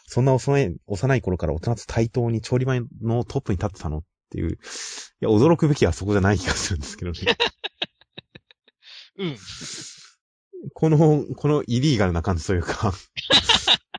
[0.05, 4.55] そんな幼い、幼い頃から大人と対等に調理場のトップに立ってたのっていう、い
[5.21, 7.19] や、驚くべきはそこじゃない気がするんですけどね。
[9.17, 9.37] うん。
[10.73, 12.93] この、このイリーガルな感じというか、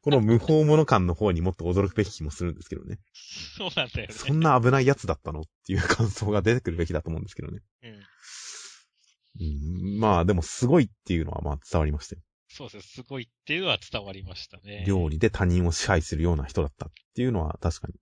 [0.03, 2.99] この無法者感の方にもっと驚くべき気もするんですけどね。
[3.59, 4.15] そうなんだよね。
[4.15, 7.61] そんな危ないやつだったのっていう感想が出てくるべきだと思うんですけどね。
[7.83, 7.91] うん。
[9.41, 12.23] うん、まあ、でもすごいっていうのはまあ伝わりましたよ。
[12.49, 12.89] そうです。
[12.95, 14.85] すごいっていうのは伝わりましたね。
[14.87, 17.95] 料理で他人を支配するような人だったっていうのは確かに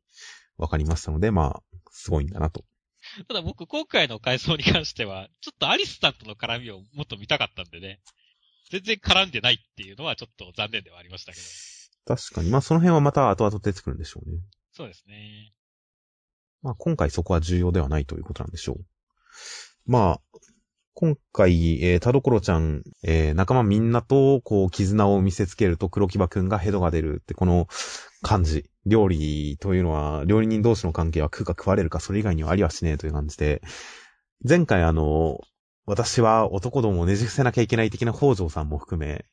[0.57, 2.65] 分かりましたので、まあ、すごいんだなと。
[3.27, 8.01] ただ僕、今回の回想に関しては、ちょっとアリスさんとの絡みをもっと見たかったんでね。
[8.71, 11.45] 全然絡んでないっていうのはちょっと残念ではありましたけど。
[12.09, 12.49] 確かに。
[12.49, 14.39] まあ、その辺はまた後々出てくるんでしょうね。
[14.73, 15.53] そうですね。
[16.63, 18.85] まあ、今回そこは重要ではないということなんでしょう。
[19.85, 20.39] まあ、
[20.95, 27.69] 今回、えー、田所ちゃん、えー、仲間みんなと、こう、絆を見せつけると黒木場くんがヘドが出るって、この
[28.23, 28.71] 感じ。
[28.87, 33.61] 料理というのは、料理人同士の関係は食うか食われるか、それ以外にはありはしねえという感じで、
[34.49, 35.41] 前回あの、
[35.85, 39.27] 私は男どもをねじ伏せなきゃいけない的な北条さんも含め、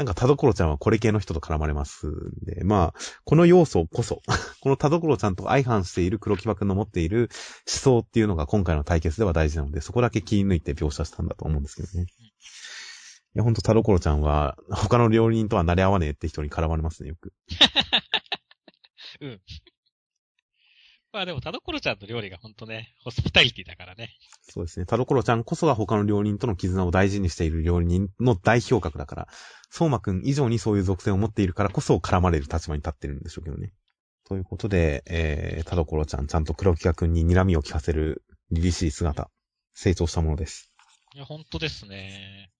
[0.00, 4.22] なんか田所ちゃんはこれ系の人と絡まれますんで、まあ、この要素こそ、
[4.62, 7.28] この田所ちゃんと相反している黒木場くんの持っている
[7.70, 12.06] 思想っていうのが今回の対決では大事なので、そこだけ切り抜いて描写したんだと思うんですけどね。
[12.06, 12.32] い
[13.34, 17.34] や、ほんと田所ちゃんは、 他の料理人とは慣れ合わねえって人に絡まれますね、よく。
[19.20, 19.40] うん。
[21.12, 24.10] まあでも、田所ちゃんの料理がほんとね、ホスピタリティだからね。
[24.42, 24.86] そうですね。
[24.86, 29.28] 田所ちゃんこそが他の料理人との絆を大事にしている料理人の代表格だから、
[29.70, 33.72] 相馬くん以上にそういう属性を持っているからこそ絡まれる立場に立ってるんでしょうけどね。
[34.24, 39.30] ということで、えー、田所ちゃんちゃんと黒木家くんに睨みを聞かせる凛々しい姿、
[39.74, 40.70] 成長したものです。
[41.16, 42.52] いや、本当ですね。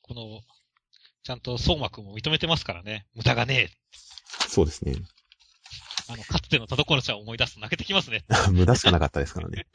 [0.00, 0.40] この、
[1.24, 3.06] ちゃんと相馬くんも認めてますからね。
[3.14, 3.68] 無駄がねえ。
[4.48, 4.94] そうですね。
[6.08, 8.24] あの、かつての田所ちゃんを思い出すと泣けてきますね。
[8.52, 9.66] 無駄しかなかったですからね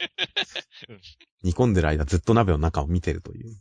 [0.88, 1.00] うん。
[1.42, 3.56] 煮込んでる間ずっと鍋の中を見てるという。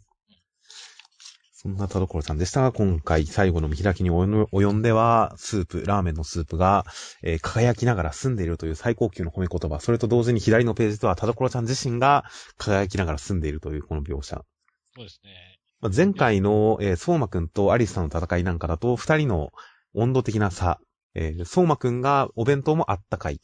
[1.62, 6.86] そんな田所さんでしたが、今回最後の見開きに及んでは、スープ、ラーメンのスープが、
[7.22, 12.26] えー輝きながら住んでいるという最高級の褒め言葉、それと同時に左のページとは田所ちゃん自身が
[12.58, 14.44] 輝きながら住んでいるというこの描写。
[14.96, 15.60] そうですね。
[15.82, 19.52] まあ前回の、えー、相馬くんとアリスさんの戦いなんかだと、二人の
[19.94, 20.80] 温度的な差、
[21.14, 23.40] えー、相馬くんがお弁当もあったかい。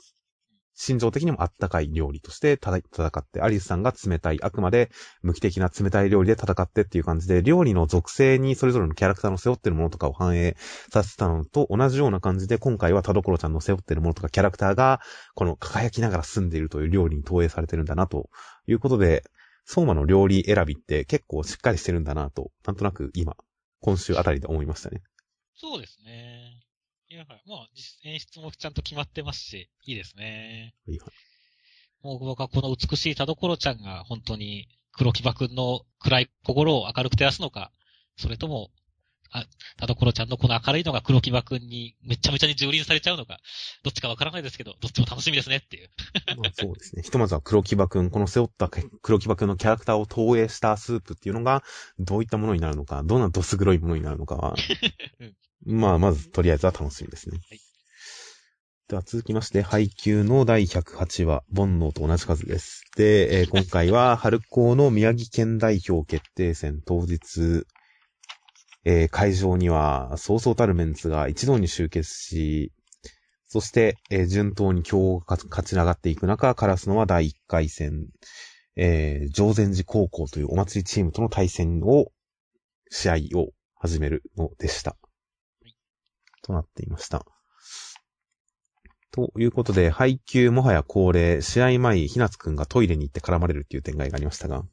[0.80, 4.92] 心情的にもあったかい料理として戦って、アリスさんが冷たい、あくまで
[5.24, 10.56] 無機的な冷たい料理で戦ってっていう感じで、料理の属性にそれぞれのキャラクターの背負ってるものとかを反映
[10.94, 15.02] させたのと同じような感じで、今回は田所ちゃんの背負ってるものとかキャラクターが、
[15.34, 18.30] この輝きながら住んでいるという料理に投影されてるんだな、と
[18.68, 19.24] いうことで、
[19.66, 23.36] 相馬の料理選びって結構しっかりしてるんだなと、なんとなく今、
[23.82, 25.02] 今週あたりで思いましたね。
[25.56, 26.67] そうですね。
[27.10, 30.74] いや、まあ、実演出もちゃんと決まってますし、いいですね。
[30.88, 31.10] はいはい
[32.04, 37.72] もう僕はこの美しい田所ちゃんが本当に黒木場くんの暗い心を明るく照らすのか、
[38.18, 38.70] それとも、
[39.30, 39.46] あ、
[39.78, 43.40] 田所ちゃんのこの明るいのが黒木場くんにめちゃめちゃに蹂躙されちゃうのか、
[43.84, 45.90] どっちかわからないですけど、どっちも楽しみですねっていう。
[46.38, 47.04] まあそうですね。
[47.04, 51.64] ひとまずは黒木場くん、この背負った黒木場くんのキャラクターを投影したスープっていうのが、
[52.00, 54.56] どういったものになるのか、どんなどす黒いものになるのかは、
[55.66, 57.40] まあ、まず、とりあえずは楽しみですね。
[57.50, 57.60] はい
[58.90, 62.86] では続きまして、配給の第108話、煩悩と同じ数です。
[62.96, 67.66] で、えー 今回は、春高の宮城県代表決定戦当日、
[68.86, 72.72] えー会場には、そうそうたるメンツが一堂に集結し、
[73.50, 78.08] そして、えー順当に今日が勝ち上がっていく中、カラスのは第1回戦、
[78.78, 82.14] えー、上善寺高校というお祭りチームとの対戦を、
[82.90, 84.96] 試合を始めるのでした。
[86.48, 87.26] となっていました。
[89.12, 94.64] ということで、配球もはや恒例、試合前、ひなつくんがトイレに行って絡まれるっていう展開がありましたが。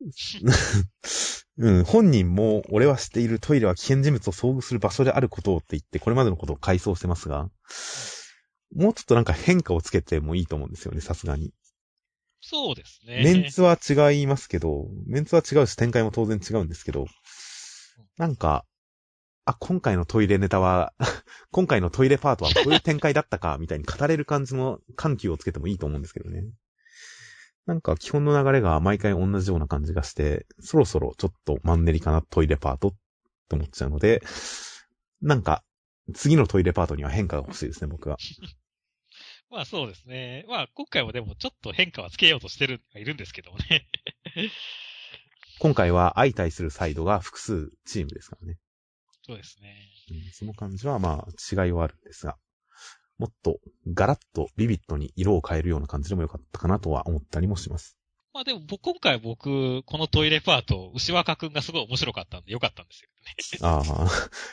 [1.56, 7.48] うん、本人も、俺は知っているトイレは危険人物を遭遇する場所であることをって言って、これまでのことを回想してますが、
[8.74, 11.52] もうちょっとなんか変化をつけてもいいと思うんですよね、さすがに。
[12.40, 13.22] そうですね。
[13.24, 17.06] メンツは違いますけど、メンツは違うし展開も当然違うんですけど、
[18.18, 18.66] なんか、
[19.46, 20.94] あ、今回のトイレネタは、
[21.50, 26.44] 今回のトイレパートはこういう展開だったか、みたいに語れる感じの緩急をつけてもいいと思うんですけどね。
[27.66, 32.94] なんか基本の流れが毎回同じような感じがして、そろそろちょっとマンネリかなトイレパートっ
[33.48, 34.22] て思っちゃうので、
[35.22, 35.62] なんか、
[36.14, 38.18] 次のトイレパートには変化が欲しいですね、僕は。
[39.50, 40.44] まあそうですね。
[40.48, 43.88] まあ今回もでもちょっと変化はつけようとしてる、いるんですけどもね。
[45.60, 48.58] 今回は相対するサイドが複数チームですからね。
[49.26, 49.74] そうですね。
[50.10, 52.36] うんその感じはまあ違いはあるんですが、
[53.18, 57.96] もっとガラッとビビッドに色を変えるような感じでもよかったかなとは思ったりもします。
[58.34, 63.24] まあでも僕、今回僕、このトイレパート、牛若くんがすごい面白かったんでよかったんですよね。
[63.62, 64.08] ああ、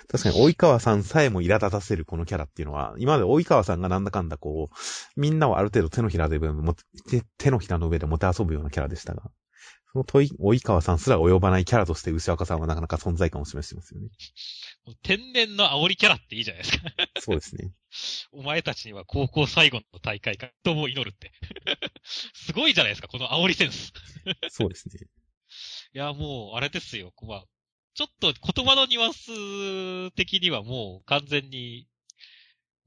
[0.08, 6.76] 確かに及川さんさえも苛立たせるこのキャラっていうのは、今まで及川さんがなんだかんだこう、みんなをある程度手のひらでも
[7.10, 9.32] 手手のひらの上でもて遊ぶようなキャラでしたが、
[9.92, 14.08] その問い及川さんすら及ばないキャラとして牛若さんはなかなか存在感を示してますよね。
[15.04, 16.84] 天然の煽りキャラっていいじゃないですか。
[17.20, 17.72] そうですね。
[18.32, 21.32] お前たちには高校最後の大会か、とも祈るって。
[22.34, 23.92] すごいじゃないですか、この煽りセンス。
[24.50, 25.08] そうですね。
[25.94, 27.14] いや、もう、あれですよ。
[27.24, 27.46] まあ、
[27.94, 31.88] ちょっと言葉のニュアンス的にはもう完全に、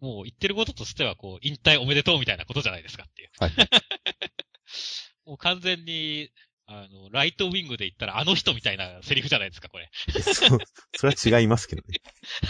[0.01, 3.31] もう言ってることとしては、こう、引退おめでとうみたいなことじゃないですかっていう。
[3.39, 3.53] はい。
[5.27, 6.31] もう完全に、
[6.67, 9.91] あの、ライトウィングで言ったらあの人みたいなセリフじゃないですか、これ。
[10.23, 10.59] そう、
[10.97, 12.01] それは違いますけどね。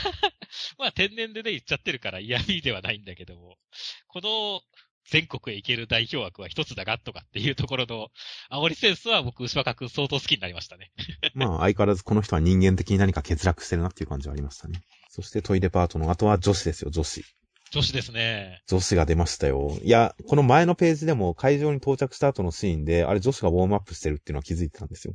[0.79, 3.59] まあ天然でね、言っちゃってるから嫌味ではないんだけども、
[4.07, 4.63] この
[5.11, 8.09] 全国へ行ける代表枠は一つだがとかっていうところの
[8.51, 10.93] 煽りセンスは僕、牛若くん相当好きになりましたね。
[11.35, 14.81] まあ、相変わらずこの人は人間的に何か欠落してるなっていう感じはありましたね。
[15.09, 17.25] そしてトイレパートの後は女子ですよ、女子。
[17.75, 18.63] 女子ですね。
[18.69, 19.77] 女子が出ましたよ。
[19.83, 25.15] いや、この前のページでも会場に到着した後のシーンで、あれ女子がウォームアップしてるっていうのは気づいてたんですよ。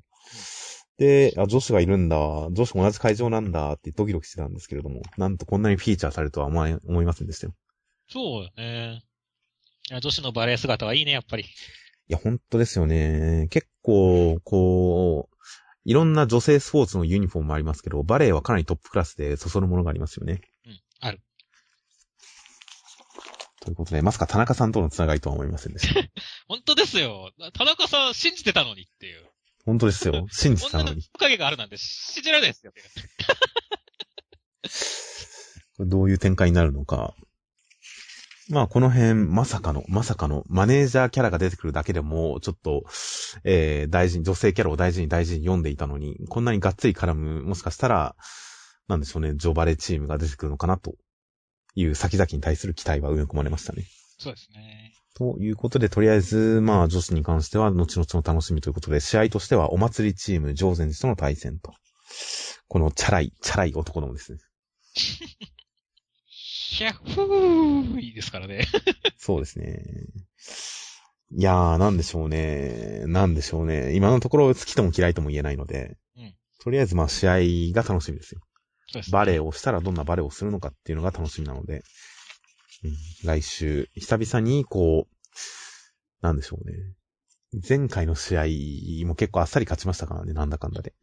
[0.98, 2.18] で、あ、女子がいるんだ、
[2.52, 7.54] 女子同じ会場なんだってドキドキしてたんですけれども、なんとこんなにフィーチャーされるとは思い思いませんでしたよ。
[8.10, 9.04] そうだね。
[9.90, 11.44] いや女子のバレエ姿はいいね、やっぱり。
[11.44, 11.48] い
[12.10, 13.48] や、本当ですよね。
[13.52, 15.36] 結構、こう、
[15.86, 20.42] いろんな女性スポーツのユニフォームもありますけど、バレエはかなりトップクラスでそそるものがありますよね。
[20.66, 21.22] うん、ある。
[23.70, 26.02] ということで、まさか田中さんとのつながりとは思いませんでした。
[26.50, 27.32] 本当ですよ。
[27.54, 29.30] 田中さん信じてたのにっていう。
[29.64, 30.26] 本当ですよ。
[30.32, 31.04] 信じてた女ののに。
[31.20, 32.74] 影があるなんて信じられないですよ。
[35.86, 37.14] どういう展開になるのか。
[38.50, 42.84] まあ、この辺、まさかの、まさかの、マネージャーキャラが出てくるだけでも、ちょっと、
[43.44, 48.16] えー、大事に、女性キャラを大事に大事に読んでいたのに、こんなにがっつり絡む、もしかしたら、
[48.88, 50.96] なんでしょうね、ジョバレチームが出てくるのかな、と
[51.80, 53.86] いう先々に対する期待は埋め込まれましたね。
[54.18, 54.94] そうですね。
[55.16, 61.74] ということで、とりあえず、まあ、女子に関しては、後々の楽しみということで、試合としては、お祭りチーム、上禅寺との対戦と。
[62.68, 64.40] このチャラい、チャラい男どもですね。
[66.26, 68.66] ヒャッフーいいですからね。
[69.18, 69.84] そうですね。
[71.32, 73.04] いやー、なんでしょうね。
[73.08, 73.96] なんでしょうね。
[73.96, 77.40] 今のところ好きとも嫌いとも言えないので、うんとりあえずまあ試合
[77.74, 78.42] が楽しみですよ。
[79.12, 81.84] バレーをしたらどんなバレーをするのかっていうのが楽しみなので、
[82.84, 82.94] うん、
[83.26, 85.16] 来週、久々にこう、
[86.22, 86.76] なんでしょうね。
[87.68, 90.94] 前回の試合も結構あっさり勝ちましたからね、なんだかんだで。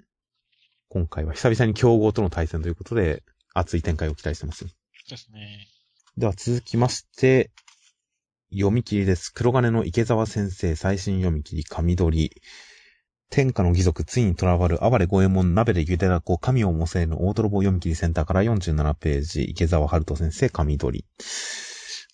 [0.88, 3.22] 今回は久々に強豪との対戦ということで、
[3.52, 4.68] 熱い展開を期待してますよ。
[4.68, 4.74] そ
[5.08, 5.66] うですね。
[6.16, 7.50] では続きまして、
[8.50, 9.32] 読み切りです。
[9.34, 12.42] 黒金の池澤先生最新読み切り、神取り。
[13.30, 21.04] 天下の義族、ついに囚わる、哀れ五右衛門、鍋でゆでだこ、神をもせぬ大泥棒読み切りセンターから47ページ、池澤春人先生、神取り。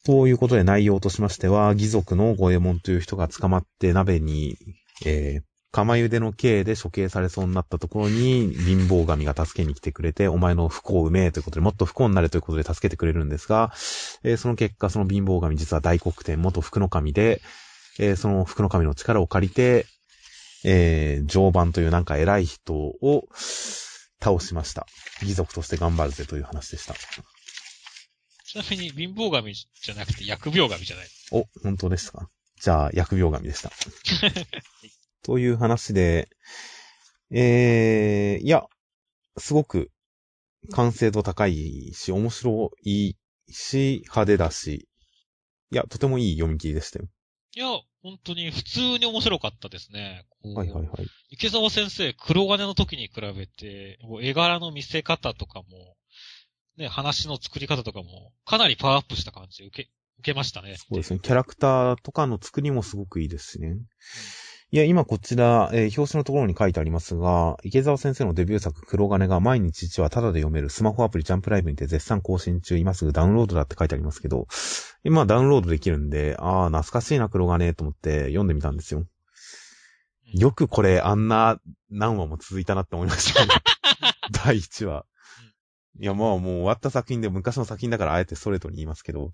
[0.05, 4.57] ということで内容としましては、義族の五右衛門という人が捕まって鍋に、
[5.05, 13.73] えー、釜茹での刑で処刑されそうになったところに、貧乏神が助けに来てくれて、お前の不幸を埋めということで、もっと不幸になれということで助けてくれるんですが、
[14.23, 17.41] えーその結果、その貧乏神実は大黒天、元福の神で、
[17.99, 19.87] えーその福の神の力を借りて、
[20.65, 23.29] えー、常磐というなんか偉い人を
[24.21, 24.87] 倒しました。
[25.21, 26.95] 義族として頑張るぜという話でした。
[28.45, 31.07] ちなみに貧乏神じゃなくて疫病神じゃない？
[31.33, 32.29] お、本当ですか？
[32.61, 33.71] じゃあ、疫病神でした。
[35.25, 36.29] という話で、
[37.31, 38.65] えー、いや、
[39.39, 39.91] すごく
[40.73, 43.15] 完成度高いし、面白い
[43.51, 44.89] し、派手だし、
[45.73, 47.07] いや、とてもいい読み切りでしたよ。
[47.55, 47.67] いや、
[48.03, 50.27] 本当に普通に面白かったですね。
[50.43, 51.07] はいはいはい。
[51.31, 55.97] 池澤先生、黒金の時に比べて、絵柄の見せ方とかも、
[56.77, 60.77] ね、話の作り方とかも、かなりパワーアップした感じ受け、受けましたね。
[60.77, 61.21] そうですね。
[61.21, 63.77] キャラクターとかの作りもすごくいいですしね。
[64.75, 74.47] いや、今こちら、えー表紙のところに書いてありますが、池澤先生のデビュー作黒金が毎日1話タダで読めるスマホアプリジャンプライブにて絶賛更新中、今すぐダウンロードだって書いてありますけど、
[75.05, 79.01] 今ダウンロードできるんで、ああ、懐かしいな黒金と思って読んでみたんですよ。
[79.01, 79.07] うん
[80.35, 83.53] よくこれあんな何話も続いたなって思いましたね。
[84.47, 85.05] 第1話。
[86.01, 89.33] いや、まあもう終わった作品で昔の作品だからあえてストレートに言いますけど、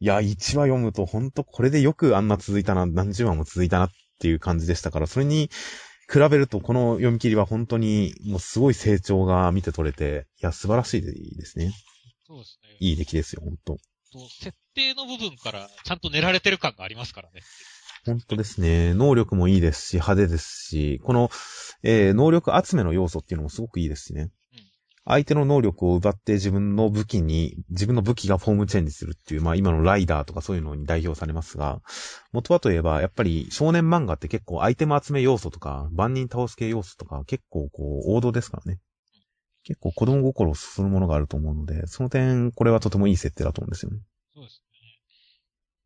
[0.00, 5.50] いや、1話読むとほんとこれでよくあんな続いたな、何十話も続いたなっていう感じでしたから、それに
[6.12, 11.72] 比べるとこの読み切りは本当にもうすごい成長が見て取れて、いや、素晴らしいですね。
[12.26, 12.76] そうですね。
[12.80, 13.76] いい出来ですよ、本当
[14.12, 17.40] と設定の部分からちゃんと練られてる感がありますからね。
[18.04, 18.94] 本当ですね。
[18.94, 21.30] 能力もいいですし、派手ですし、この、
[21.82, 24.30] えー能力集めの要素っていうのもすごくいいですしね。
[25.06, 31.80] 相手の能力を奪って自分の武器に、自分の武器がフォームチェンジするっていう、まあ今のライダーとかそういうのに代表されますが、
[32.32, 38.78] 元はといえば、やっぱり少年漫画って結構アイテム集め要素とか、万人倒す系要素とか、結構こう、王道ですからね。
[39.62, 43.98] 結構子供心をそそるものがあると思うので、その点、これはとてもいい設定だと思うんですよね。
[44.34, 44.62] そうです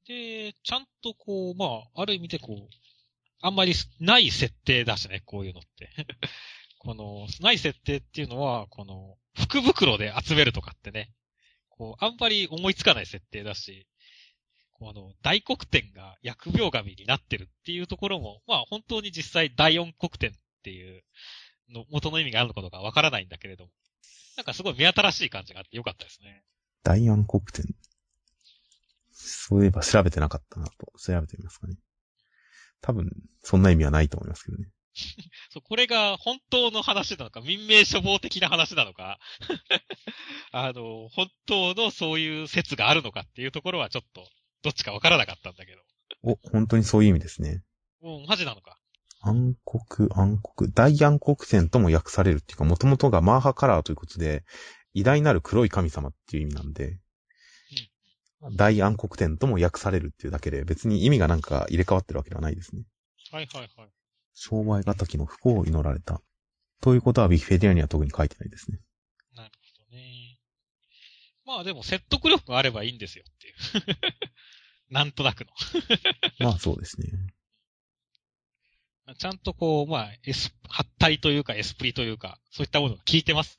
[0.09, 0.53] ね。
[0.53, 2.69] で、ちゃんとこう、まあ、ある意味でこう、
[3.41, 5.91] あんまりない設定だしね、こういうのって。
[6.85, 11.13] この、ない設定っていうのは、この、福袋で集めるとかってね、
[11.71, 13.87] こう、あんまり思いつかない設定だし、
[14.75, 21.03] この、大黒天が疫病神になってるっていうところも、まあ本当に実際第四黒天っていう
[21.71, 23.71] の元の意味があるのかどうかわからないんだけれども、
[24.37, 26.43] なんかすごい目新しい感じがあってよかったですね。
[26.83, 27.65] 大安国店。
[29.13, 30.93] そういえば調べてなかったなと。
[30.99, 31.77] 調べてみますかね。
[32.81, 33.11] 多分、
[33.43, 34.69] そんな意味はないと思いますけどね。
[35.51, 39.19] そう、これが本当の話なのか、民命処方的な話なのか、
[40.53, 44.29] あの、本当のそういう説があるのかっていうところはちょっと、
[44.63, 45.83] どっちかわからなかったんだけど。
[46.23, 47.63] お、本当にそういう意味ですね。
[48.01, 48.79] もうマジなのか。
[49.21, 54.45] 暗黒、暗黒、大暗黒天とも訳されるっていうか、もともとがマーハカラーということで、
[54.93, 56.99] 偉大なる黒い神様っていう意味なんで、
[58.53, 62.83] 大暗黒天とも訳されるっていうだけで、別に意味がなんか入れ替わってるわけではないですね。
[63.33, 63.91] はいはいはい。
[64.35, 66.21] 商売敵の不幸を祈られた。
[66.81, 68.79] ということは、ウィキペディアには特に書いてないですね。
[69.35, 70.39] なるほどね。
[71.47, 73.55] まあでも説得力があればいいんですよっていう。
[74.93, 75.51] なんとなくの。
[76.47, 77.09] まあそうですね。
[79.19, 83.59] ちゃんとこう、まあ、エス、ハッタリというかエスプリというか、そういったものが効いてます。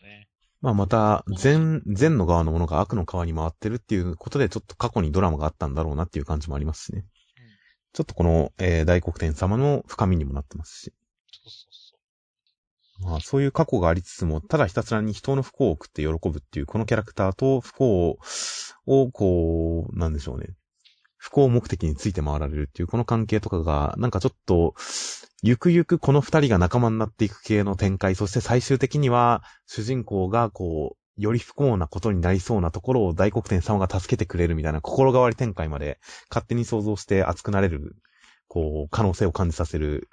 [0.00, 0.28] ね。
[0.62, 7.04] まあまた、善、善の側のものが悪の側に回ってるっていうことで、ちょっと過去にドラマがあったんだろうなっていう感じもありますしね。
[7.92, 10.92] ちょっとこの、えー大黒天様の深みにもなってますし。
[11.30, 18.18] そうそうそまあそういう過去がありつつも、ただひたすらに人の不幸を送って喜ぶっていう、このキャラクターと不幸
[18.86, 20.54] を、こう、なんでしょうね。
[21.16, 24.74] 不幸目的について回られるっていう、この関係とかが、なんかちょっと、
[25.42, 35.98] ゆくゆくこの二人が仲間になっていく系の展開、そして最終的には、主人公がこう、より不幸なことになりそうなところを大黒天様が助けてくれるみたいな心変わり展開まで
[36.30, 37.96] 勝手に想像して熱くなれる、
[38.48, 40.08] こう、可能性を感じさせる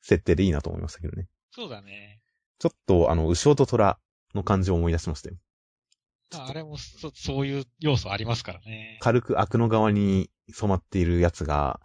[0.00, 1.22] 設定でいいなと思いましたけどね。
[1.22, 1.54] う。
[1.54, 2.20] そうだね。
[2.58, 3.98] ちょっと、あの、牛尾と虎
[4.34, 5.36] の感じを思い出しましたよ。
[6.32, 8.98] まあ、あれもそ、そういう要素ありますからね。
[9.00, 11.80] 軽く悪の側に染まっているやつが、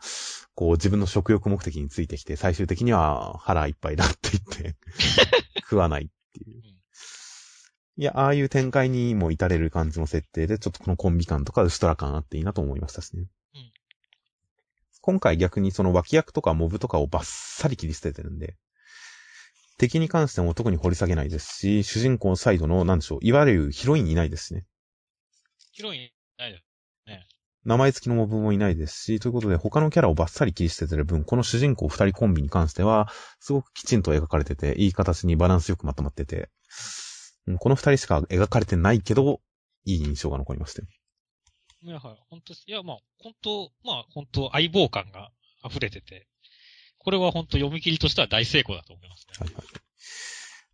[0.55, 4.75] こう自分の食欲目的についてきて、最終的には腹いっぱいだって言って、
[5.61, 6.72] 食わないっていう。
[7.95, 13.27] いや、ああいう展開にも至れる感じの設定で、ちょっとこのコンビ感とかウシトラ感あっていいなと思いましたしね。
[13.55, 13.71] うん
[15.05, 18.55] 今回逆にその脇役とかモブとかをバッサリ切り捨ててるんで、
[19.77, 24.65] 敵に関しても特に掘り下げないですし、主人公サイドの、なんでしょう、いわゆるヒロインいないですしね。
[25.73, 26.63] ヒロイン、ないです。
[27.65, 36.47] 名前付きのモブもいないですし、ということで他のキャラをバッサリ切り捨ててる分、この主人公二人コンビに関しては、すごくきちんと描かれてて、いい形にバランスよくまとまってて、うん
[37.59, 39.41] この二人しか描かれてないけど、
[39.85, 40.87] いい印象が残りましたよ。
[41.83, 42.17] いや、はい。
[42.29, 45.31] 本当いや、まあ、本当まあ、本当相棒感が
[45.65, 46.27] 溢れてて、
[46.97, 49.33] これは本当読み切りとしては大成功だと思いますね。
[49.39, 49.65] はいはい。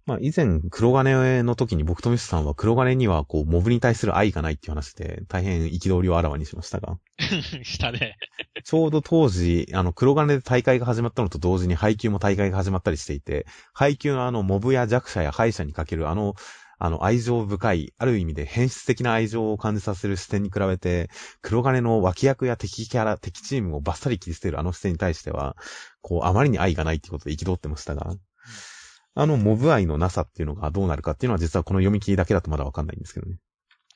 [0.10, 6.97] まあ以前、黒金の時に僕とミスさんは黒金にはこう、モブに対する愛がないっていう話で、大変憤りをあらわにしましたが、
[7.64, 8.18] したね。
[8.64, 16.34] ちょうど当時、あの、黒金で大会が始まったのと同時に配給も大会が始まったりしていて、配給のあの、モブや弱者や敗者にかけるあの、
[16.80, 21.12] あの、愛情深い、ある意味で変質的な愛情を感じさせる視点に比べて、
[21.43, 25.55] 黒金の脇役や敵キャラ、敵チームをバッサリ切り捨てるあの視点に対しては、
[26.01, 28.16] こう、あまりに愛がないっていうことで憤ってましたが、
[29.16, 33.38] あの、モブ愛のなさっていうのがどうなるかっていうのは実はこの読み切りだけだとまだわかんないんですけどね。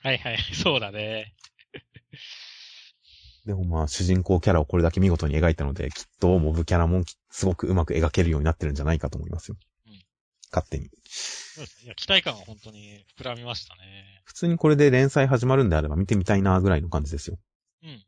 [0.01, 0.37] はいはい。
[0.53, 1.33] そうだね。
[3.45, 9.57] でもまあ、主人公キャラをこれだけ見事に描いたので、きっとモブキャラもきすごくうまく描けるようになってるんじゃないかと思いますよ。
[9.87, 10.03] うん
[10.51, 10.89] 勝手に。
[11.05, 11.85] そうですね。
[11.85, 14.21] いや、期待感は本当に膨らみましたね。
[14.23, 17.39] 普通にこれで連載始まるんであれば見てみたいなぐらいの感じですよ。
[17.81, 17.89] うん。
[17.89, 18.05] い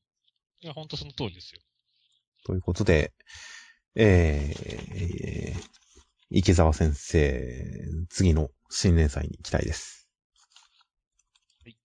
[0.61, 1.61] や、本当その通りですよ。
[2.45, 3.13] ということで、
[3.95, 5.84] えー、えー
[6.31, 10.09] 池澤先生、次の新連載に期待です。
[11.63, 11.77] はい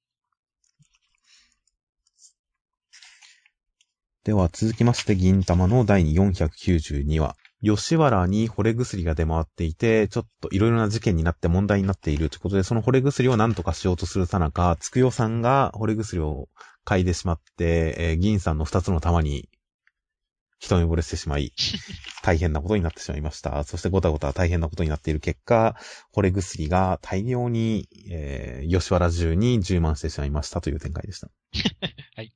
[4.25, 7.37] では続きまして、銀玉の第492話。
[7.63, 16.49] 吉原に惚れ薬が出回っていて、ちょっといろいろな事件になって問題になっているということで、その惚れ薬を何とかしようとするさなか、つくよさんが惚れ薬を
[16.87, 19.49] 嗅いでしまって、えー銀さんの二つの玉に
[20.61, 21.53] 一目惚れしてしまい、
[22.23, 23.65] 大変なことになってしまいました。
[23.65, 25.75] そしてごたごた大変なことになっている結果、
[26.15, 31.31] 惚れ薬が大量に、えー吉原中に充満してしまいましたという展開でした。
[32.15, 32.33] はい。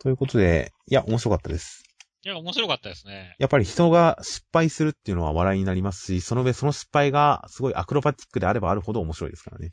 [0.00, 1.84] ということで、いや、面白かったです。
[2.24, 3.36] いや、面白かったですね。
[3.38, 9.70] やっぱり人が失敗するっていうのは笑いになりますし、その上その失敗がすごいアクロバティックであればあるほど面白いですからね。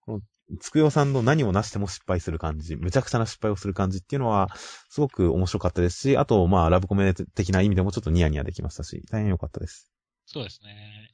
[0.00, 0.20] この
[0.60, 4.50] つくよさんの何をなしても失敗する感じ、無茶苦茶な失敗をする感じっていうのは、
[4.90, 9.90] すごく面白かったですし、あと、まあ、ラブコメ的な意味でもちょっとニヤニヤできましたし、大変良かったです。
[10.26, 11.10] そうですね。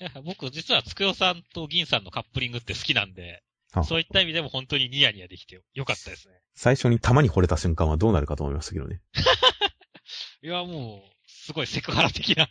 [0.00, 3.42] いや、僕、実はつくよさんと銀さんのカップリングって好きなんで、
[3.72, 6.34] あそういった意味でも本当にニヤニヤできてよかったですね。
[6.54, 9.00] 最初に玉に惚れた瞬間はどうなるかと思いましたけどね。
[10.42, 12.48] いや、もう、すごいセクハラ的な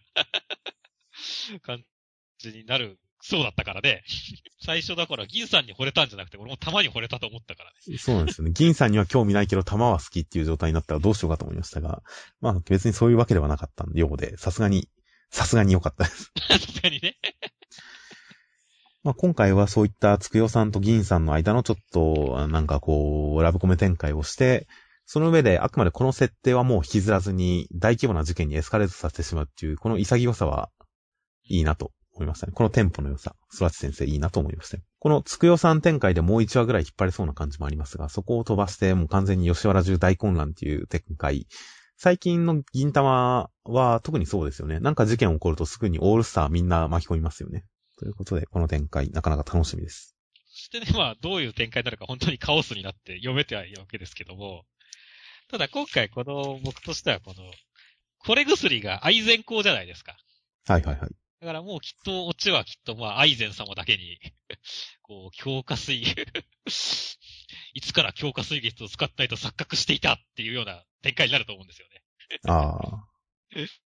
[1.62, 1.84] 感
[2.40, 4.04] じになる、そうだったからね。
[4.64, 7.98] 最初だから銀さんに惚れたんじゃなくて、俺も玉に惚れたと思ったからね。
[7.98, 8.52] そうなんですよね。
[8.54, 12.04] 銀さんには興味ないけど玉は好きっていう状態になったらどうしようかと思いましたが、
[12.40, 14.90] まあ別にそういうわけではなかったようで、さすがに、
[15.32, 16.32] さすがに良かったです。
[16.48, 17.16] さすがにね。
[19.02, 24.68] まあ今回はそういったつくよさんと銀さんの間のちょっと、なんかこう、ラブコメ展開をして、
[25.08, 30.70] その上であくまでこの設定はもう引きずらずに大規模な事件にエスカレートさせてしまうっていう、この潔さは
[31.44, 32.54] いいなと思いましたね。
[32.54, 34.84] このテンポの良さ、スラチ先生いいなと思いましたよ。
[35.00, 41.48] このつくよさん展開でもう1話ぐらい引っ張れそうな感じもありますが、そこを飛ばしてもう完全に吉原中大混乱っていう展開。
[41.98, 44.80] 最近の銀玉は特にそうですよね。
[44.80, 47.64] なんか事件起こるとすぐにオールスターみんな巻き込みますよね。
[47.98, 50.16] ということで、この展開なかなか楽しみです。
[50.48, 54.66] そしてね、まあ、どういう展開になるか本当にカオスになって読めてはいるわけですけども、
[55.50, 57.44] ただ今回この、僕としてはこの、
[58.20, 60.18] これ薬が愛禅香じゃないですか。
[60.68, 61.10] はいはいはい。
[61.46, 64.18] だからもうきっと、オチはきっと、まあ、愛禅様だけに、
[65.04, 66.02] こう、強化水、
[67.76, 72.02] いつから強化水月を使ったいと錯覚していたっていうような展開になると思うんですよね。
[72.48, 73.08] ああ。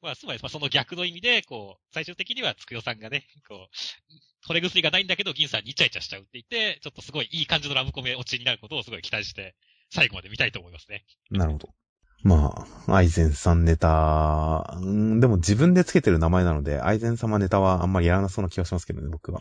[0.00, 9.54] まあ、つまり、まあ、その逆の意味で、こう、最終的にはつくよさんがね、こう、これ薬がないんだけど、銀さんにイチャイチャしちゃうって言って、ちょっとすごいいい感じのラブコメオチになることをすごい期待して、
[9.90, 11.04] 最後まで見たいと思いますね。
[11.30, 11.74] なるほど。
[12.22, 19.40] まあ、アイゼンさんネタ、うんでも自分でつけてる名前なので、アイゼン様ネタはあんまりやらなそうな気がしますけどね、僕は。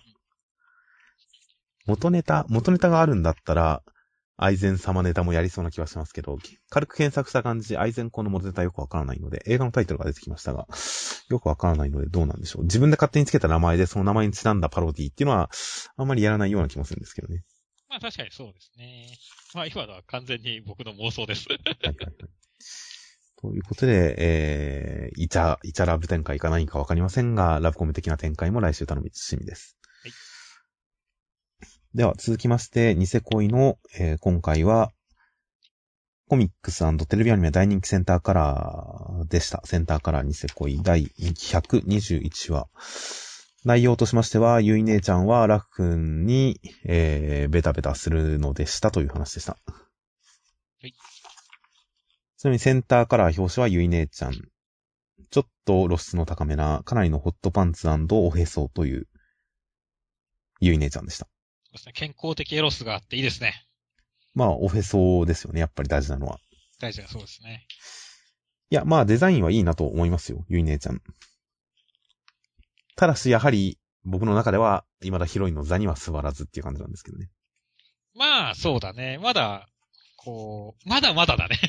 [1.85, 3.83] 元ネタ、元ネタがあるんだったら、
[4.37, 6.39] アイゼン様ネタもやりそうな気はしますけど、
[6.71, 10.65] 軽く検索した感じ、アイゼンコの元ネタよくわからないので、映画のタイトルが出てきましたが、
[11.29, 12.63] よくわからないのでどうなんでしょう。
[12.63, 15.51] 自分で勝手につけた名前でその名前にちなんだパロディっていうのは、
[15.95, 17.43] あんまりやらないような気もするんですけどね。
[17.91, 19.17] まあ確かにそうですね。
[19.53, 21.47] まあ今のは完全に僕の妄想です。
[21.49, 22.15] はいはいはい。
[23.41, 29.77] ということで、えー、イチャ、イチャラブ展開か何かわかりませんが、ラブコメ的な展開も来週頼み楽しみです。
[30.03, 30.11] はい。
[31.93, 34.91] では、続きまして、ニセ恋の、えー今回は、
[36.29, 39.61] コミックステレビアニメ大人気センターカラーでした。
[39.65, 42.69] センターカラーニセ恋第121話。
[43.63, 49.57] 内容としましては、ゆい姉ちゃんはラフ君に、えー、ベタベタするのでしたという話でした。
[50.81, 54.33] いちなみにセンターカラー表紙はゆい姉ちゃん。
[54.33, 59.07] ちょっと露出の高めな、かなりのホットパンツおへそという、
[60.59, 61.25] ゆい姉ちゃんでした。
[61.65, 61.93] そうですね。
[61.93, 63.67] 健康的エロスがあっていいですね。
[64.33, 66.39] まあ、おへそですよね、やっぱり大事なのは。
[66.79, 67.67] 大事なそうですね。
[68.71, 71.01] いや、まあ、デザインはいいなと思いますよ、ゆい姉ちゃん。
[72.95, 77.29] ただし、やはり、僕の中では、未だヒロインの座には座らずっていう感じなんですけどね。
[78.15, 79.19] まあ、そうだね。
[79.21, 79.67] まだ、
[80.17, 81.59] こう、まだまだだね。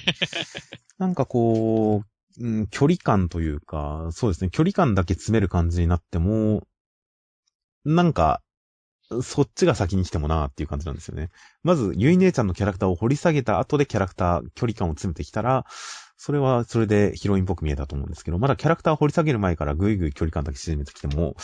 [0.99, 6.67] なんかこう、うん、距離感というか、そうですね、距離感だけ詰める感じになっても、
[7.85, 8.43] なんか、
[9.23, 11.29] そっちが先に来てもなーっていう感じなんですよね。
[11.63, 15.67] まず、ゆい姉ちゃんのキャラクターを掘り下げた後でキャラクター、距離感を詰めてきたら、
[16.25, 21.35] それはそれでヒロインっぽく見えたと思うんですけど、まだキャラクターを掘り下げる前からぐいぐい距離感だけ縮めてきても、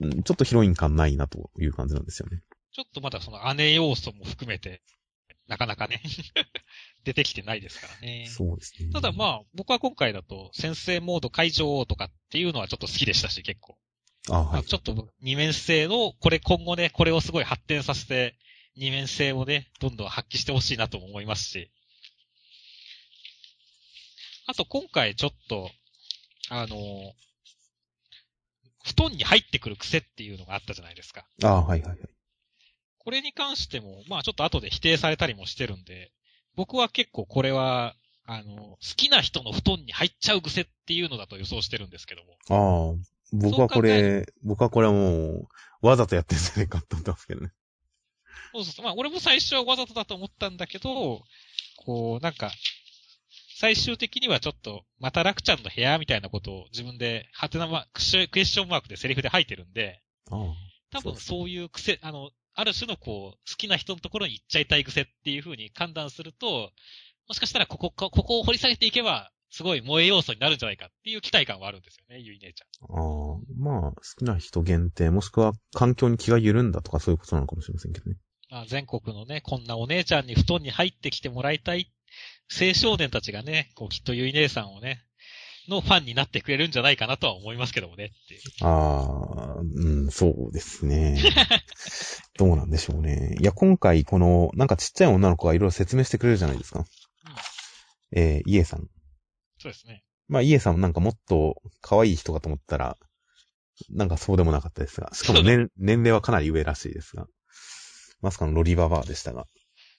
[0.00, 2.40] うんちょっとヒロイン感ないなという感じなんですよね。
[2.72, 4.80] ちょっとまだその姉要素も含めて、
[5.46, 6.00] なかなかね、
[7.04, 8.26] 出てきてないですからね。
[8.30, 8.88] そうですね。
[8.94, 13.76] ただまあ、僕は今回だと、先生モード解除とかっていうのはちょっと好きでしたし、結構。
[14.30, 14.52] あ、はい。
[14.54, 18.38] まあちょっと二面性の、これ今後ね、これをすごい発展させて、
[18.74, 21.70] 二面性をね、どんどん発揮してほしいなとも思いますし。
[24.46, 25.70] あと今回ちょっと、
[26.50, 26.76] あの、
[28.84, 31.24] 布団に入ってくる癖っていうのがあったじゃないですか。
[31.42, 31.98] あ、はいはいはい。
[32.98, 36.12] これに関しても、まあちょっと後で否定されたりもしてるんで、
[36.56, 37.94] 僕は結構これは、
[38.26, 42.36] あの、好きな人の布団に入っちゃう癖っていうのだと予想してるんですけども。
[42.48, 45.48] ああ、僕はこれ、僕はこれはもう、
[45.82, 47.50] わざとやってんじゃないかと思ってますけどね。
[48.52, 48.84] そうそうそう。
[48.84, 51.22] まあ俺も最初はわざとだと思ったんだけど、
[51.76, 52.50] こう、なんか、
[53.56, 58.00] 最終的にはちょっと、また楽ちゃんの部屋みたいなことを自分で、はてなま、ク
[58.40, 60.38] エスチョンマークでセリフで吐いてるんで、ああ。
[60.90, 66.72] 多分そういう癖、あの、ある種のこう、好きな人のところに行っちゃいたい癖っていう風に判断すると、
[67.28, 72.98] もしかしたらここ、こここを掘り下げていけば、すごい萌え要素になるんじゃないかっていう期待感はあるんですよね、ゆい姉ちゃん。
[72.98, 78.16] ああ、まあ、好きな人限定、もしくは環境に気が緩んだとかそういうことなのかもしれませんけどね。
[78.50, 81.90] まあ、全国のね、こんなお姉ちゃんに布団に入ってきてもらいたい
[82.50, 85.04] 青少年たちがね、こうきっとゆい姉さんをね、
[85.68, 88.40] のファンになってくれるんじゃないかなとは思いますけどもねっていう。
[88.62, 91.18] ああ、うん、そうですね。
[92.38, 93.36] どうなんでしょうね。
[93.40, 96.84] いや、今回、この、なんかちっちゃい女の子がいろいろ説明してくれるじゃないですか。
[98.12, 98.88] えー、イエさん。
[99.58, 100.04] そうですね。
[100.28, 102.96] まあ、イエさんもなんかもっと可愛い人かと思ったら、
[103.90, 105.10] なんかそうでもなかったですが。
[105.14, 107.26] しかも年、年齢はかなり上らしいですが。
[108.20, 109.46] まさかのロリババアでしたが。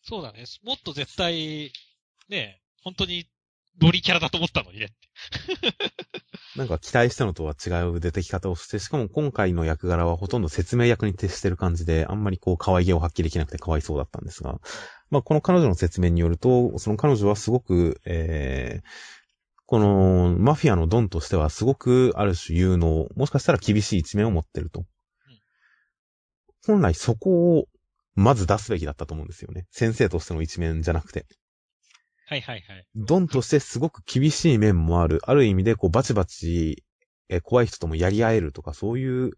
[0.04, 0.46] そうだね。
[0.64, 1.72] もっと絶対、
[2.30, 3.28] ね、本当に
[3.80, 4.94] ロリキャラだと思ったのにね。
[6.56, 14.62] なんか期待したのとは違う出てき方をして、しかも今回の役柄はほとんど説明役に徹してる感じで、あんまりこう可愛げを発揮できなくて可哀想だったんですが、
[15.10, 18.88] まあこの彼女の説明によると、その彼女はすごく、えー、
[19.66, 24.86] このマフィアのドンとしてはすごくある種有能、もしかしたら厳しい一面を持ってると。
[26.66, 27.68] 本来そこを
[28.16, 29.68] まず出すべきだったと思うんですよね。
[29.72, 31.26] 先生としての一面じゃなくて。
[32.28, 32.88] はいはいはい。
[32.96, 35.22] ドンとしてすごく厳しい面もある。
[35.24, 36.84] ある意味でこうバチバチ、
[37.30, 39.32] えー怖い人ともやり合えるとかそういう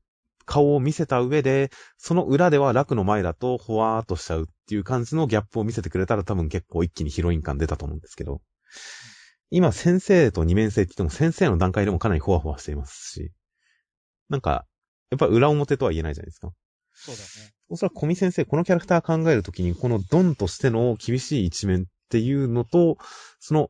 [0.46, 8.42] 顔を見せた上で、その裏では楽の前だとほわーっとしちゃうっていう感じのギャップを見せてくれたら多分結構一気にヒロイン感出たと思うんですけど。
[9.50, 13.32] 今先生と二面性って言っても先生の段階でもかなりほわほわしていますし、
[14.30, 14.66] なんか、
[15.10, 16.52] やっぱ裏表とは言えないじゃないですか。
[16.94, 17.54] そうだね。
[17.70, 22.98] おそらく小見先生、このキャラクター考えるときに、このドンとしての厳しい一面っていうのと、
[23.40, 23.70] その、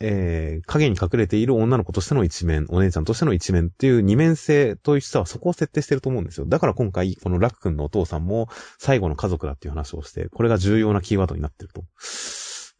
[0.00, 6.46] えー、影に隠れている女の子としての一面、お姉ちゃんとしての一面っていう二面性という人はそこを設定してると思うんですよ。
[6.46, 8.48] だから今回、このラク君のお父さんも
[8.78, 11.84] 最後の家族だっていう話をして、これが重要なキーワードになってると。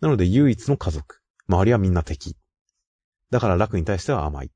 [0.00, 1.20] なので唯一の家族。
[1.48, 2.36] 周りはみんな敵。
[3.30, 4.46] だから楽に対しては甘い。
[4.46, 4.50] っ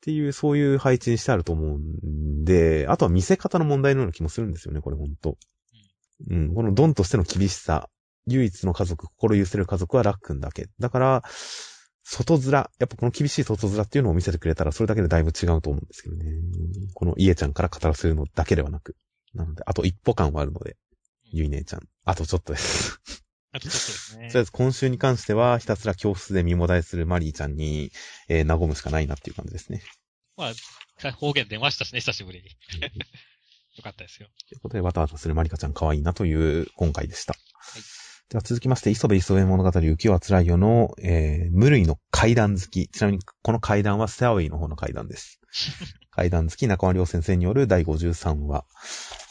[0.00, 5.36] ていう、そういう配置にしてあると思うんで、あとは見せ方の問題のような気もするんですよね、これほんと。
[6.30, 7.88] うん、このドンとしての厳しさ、
[8.26, 10.68] 唯一の家族、心許せる家族はラックンだけ。
[10.78, 11.22] だから、
[12.04, 16.24] 外面、やっぱこの厳しい外面っていうのを見せてくれたら、それだけでだいぶ違うと思うんですけどね。
[16.94, 18.96] この家ちゃんから語らせるのだけではなく。
[19.34, 20.76] なので、あと一歩感はあるので、
[21.24, 21.88] ゆい姉ちゃん。
[22.04, 23.00] あとちょっとです
[23.52, 24.28] あとちょっとですね。
[24.28, 27.90] とりあえず今週に関しては、ひたすら教室で見もだえするマリーちゃんに、
[28.28, 29.82] えー、和むしかないなっていう感じですね。
[30.36, 30.52] ま
[31.02, 32.50] あ、方言出ましたしね、久しぶりに。
[33.76, 34.28] よかったですよ。
[34.48, 37.34] ということで、わたわたするマリカちゃん可愛いなという今回でした。
[37.34, 37.82] はい。
[38.28, 42.88] では続きまして、磯部磯部物語浮世は辛いよの、えー、無類の階段好き。
[42.88, 45.40] ちなみに、この階段はステアウェイの方の階段です。
[46.10, 48.64] 階段好き中間良先生による第53話。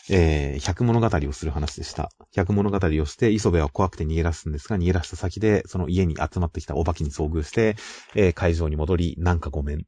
[0.09, 2.09] えー、百物語をする話でした。
[2.31, 7.75] 百物語をして、磯部は怖くて逃げ出すんですが、逃げ出した先で、その家に集まってきたお化けに遭遇して、
[8.15, 9.83] えー、会場に戻り、なんかごめん。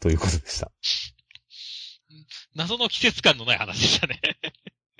[0.00, 0.72] ということでした。
[2.56, 4.20] 謎の季節感のない話でしたね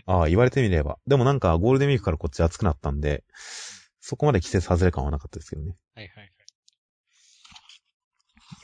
[0.08, 0.98] ああ、言われてみれば。
[1.06, 3.24] でもなんか、ゴールデンウィークからこっち暑くなったんで、
[4.00, 5.76] そこまで季節外れ感はなかったですけどね。
[5.94, 6.32] はいはいはい。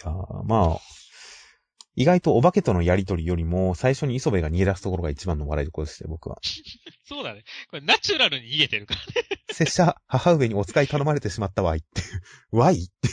[0.02, 0.12] いや
[0.46, 0.80] まあ、
[1.96, 6.38] 意外とお化けとのやりとりよりも、最初に磯部が逃げ出すところが一番の笑いどころですね、僕は。
[7.04, 7.44] そうだね。
[7.68, 9.06] これナチュラルに逃げてるからね。
[9.52, 12.00] 拙者、母上にお使い頼まれてしまったわいって。
[12.52, 13.10] わいって。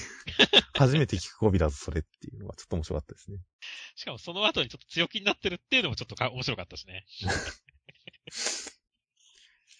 [0.74, 3.40] 初めて聞く語尾だぞ、それっていうのはちょっと面白かったですね。
[3.96, 7.06] しかもその後にちょっと強気になってるっていうのもちょっと面白かったですね。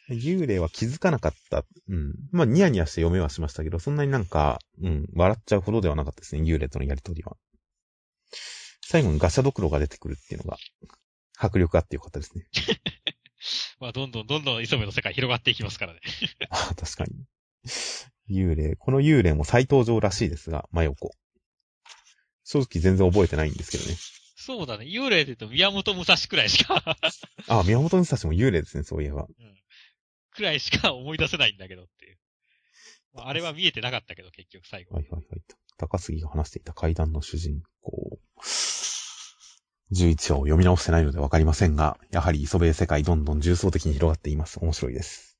[0.10, 1.64] 幽霊は気づかなかった。
[1.88, 2.14] うん。
[2.32, 7.38] まあ、ニヤニヤして読めはしましたけど、そんなになんか、うん、笑っちゃうほどではなかったですね、幽霊とのやりとりは。
[8.82, 10.58] 最後にガシャドクロが出てくるっていうのが、
[11.38, 12.46] 迫力あってよかったですね。
[13.80, 16.02] まあ、どんどんどんどん磯部の世界広がっていきますからね。
[16.50, 17.26] あ確かに。
[18.30, 18.76] 幽霊。
[18.76, 21.16] この幽霊も再登場らしいですが、真横。
[22.44, 23.96] 正直全然覚えてないんですけどね。
[24.42, 24.86] そうだね。
[24.86, 26.84] 幽霊で言うと宮本武蔵くらいしか
[27.48, 29.24] あ、宮本武蔵も幽霊ですね、そういえば。
[29.24, 29.28] うん。
[30.34, 32.18] くらいしか思い出せないんだけどっていう。
[33.14, 34.96] まあ、あれは見えてなかったけど、結局最後。
[34.96, 35.42] はいはいはい。
[35.78, 38.20] 高杉が話していた階段の主人公。
[39.92, 44.58] 11話を読み直してないのでわかりませんが、やはり磯部世界どんどん重層的に広がっています。
[44.60, 45.38] 面白いです。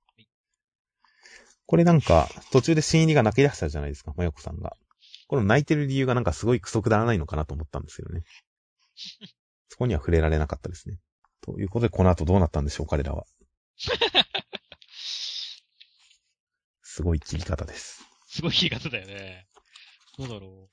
[1.66, 4.76] これなんか、途中で新入りが泣き出したじゃないですか、まよこさんが。
[5.28, 8.24] この泣いてる理由がなんかすごいクソくだらないのかなと思ったんですけどね。
[9.70, 10.98] そこには触れられなかったですね。
[11.42, 13.26] ということで、この後どうなったんでしょう、彼らは。
[16.84, 18.04] すごい切り方です。
[18.28, 19.48] すごい切り方だよね。
[20.18, 20.70] どうだろ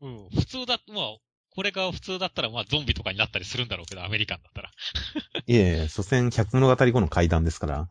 [0.00, 0.06] う。
[0.06, 1.16] うん、普通だ、まあ、
[1.54, 4.70] これが普通だったら、まあ、ゾンビとかになったりするんだろうけど、アメリカンだったら。
[5.46, 7.88] いえいえ、所詮百物語後の階段ですから、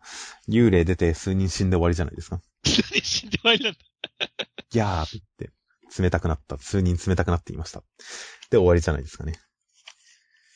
[0.50, 2.42] 幽霊出て数人死んで終わりじゃないですか。
[2.66, 3.80] 数人死んで終わりなんだ。
[4.70, 6.58] ギャーって言って、冷たくなった。
[6.58, 7.84] 数人冷たくなっていました。
[8.54, 9.34] で、終わりじゃないですかね。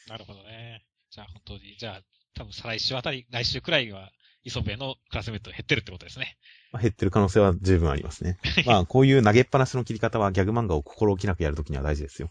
[0.08, 0.86] なるほどね。
[1.10, 2.02] じゃあ本当に、じゃあ、
[2.36, 4.12] 多分再来週あたり、来週くらいは、
[4.43, 6.38] 磯部のクラスメート減ってるってことですね。
[6.72, 8.38] まあ、減ってる可能性は十分ありますね。
[8.68, 12.30] まあ、こういう投げっぱなしの切り方はギャグ漫画を心置きなくやるときには大事ですよ。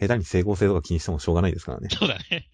[0.00, 1.88] 下手に整合性とか気にしてもしょうがないですからね。
[1.90, 2.48] そうだね。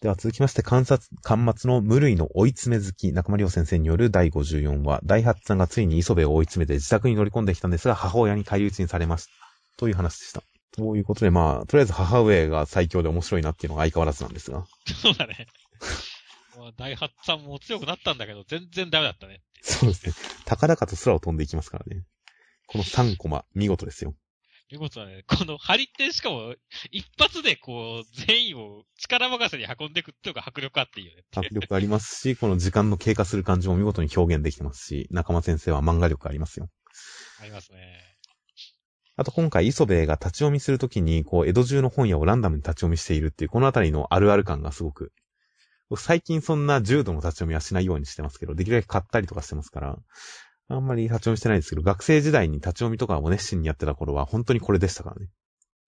[0.00, 9.32] では続きまして、観察、端末の無類の追い詰め好き、中間良先生による第54話、大八さんがついに磯部を追い詰めて自宅に乗り込んできたんですが、母親に返り討ちにされました。
[9.76, 10.42] という話でした。
[10.72, 14.64] ということで、まあ、とりあえず母上が最強で面白いなっていうのが相変わらずなんですが。
[15.02, 15.46] そうだね。
[16.76, 19.42] 大八さんも強くなったんだけど、全然ダメだったね。
[19.62, 20.12] そうですね。
[20.44, 22.04] 高々と空を飛んでいきますからね。
[22.66, 24.14] この3コマ、見事ですよ。
[24.70, 25.24] 見事だね。
[25.26, 26.54] この張り手しかも、
[26.90, 31.22] 一発でこう、全員を力任せに運んでいくっていうのが迫力あっていいよね。
[31.34, 36.68] 迫力ありますし、この時間の経過する感じも見事に表現できてますし、中間先生は漫画力ありますよ。
[37.40, 38.07] ありますね。
[39.18, 45.12] あと今回、磯部が立ち読みするときに、こう、江戸中の本屋をランダムに立ち読みしているっていう、このあたりのあるある感がすごく。
[45.96, 49.98] 最近そんな重度の立ち読みはしないようにしてますけど、できるだけ買ったりとかしてますから、
[50.68, 55.26] あんまり立ち読みしてないんですけど、学生時代に立ち読みとかを熱心にやってた頃は本当にこれでしたからね。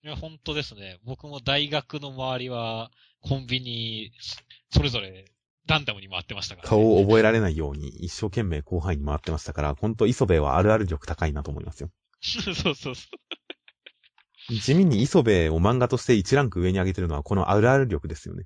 [0.02, 0.98] いや、本当ですね。
[1.04, 4.10] 僕も大学の周りは、コンビニ、
[4.70, 5.26] それぞれ
[5.68, 6.68] ランダムに回ってましたから、ね。
[6.68, 11.90] 顔を覚えられないように一生懸命広範囲に回ってましたから、ほんと磯部はあるある力高いなと思いますよ。
[12.20, 12.94] そうそうそう。
[14.48, 18.44] 地味に磯部を漫画として1ランク上に上げてるのはこのあるある力ですよね。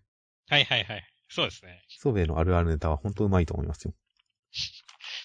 [0.49, 1.03] はいはいはい。
[1.29, 1.83] そうですね。
[1.89, 3.95] 磯部のあるあるネタは本当うまいと思いますよ。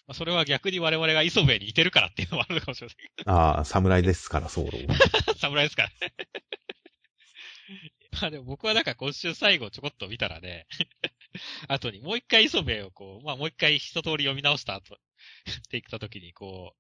[0.08, 2.88] まあ、それは逆に我々が磯部に似てるからっていうのもあるのかもしれ
[3.26, 4.72] まああ、侍ですから、そう。
[4.72, 4.88] せん。
[5.38, 6.14] 侍ですからね。
[8.22, 10.66] まあでも僕はなんか今週最後ちょこっと見たらね、
[11.68, 16.80] 後にもう一回磯部をこう、まあもう一回一通り読み直した後、 っていった時にこう、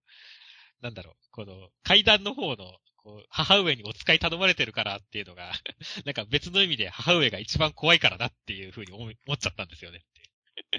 [0.81, 5.51] なんだろう、この階段の方の、こう、母上にお使い頼まれてるからっていうのが、
[6.05, 10.19] なんか別の意味で母上が一番怖いからなっていうふうに思っちゃったんですよねって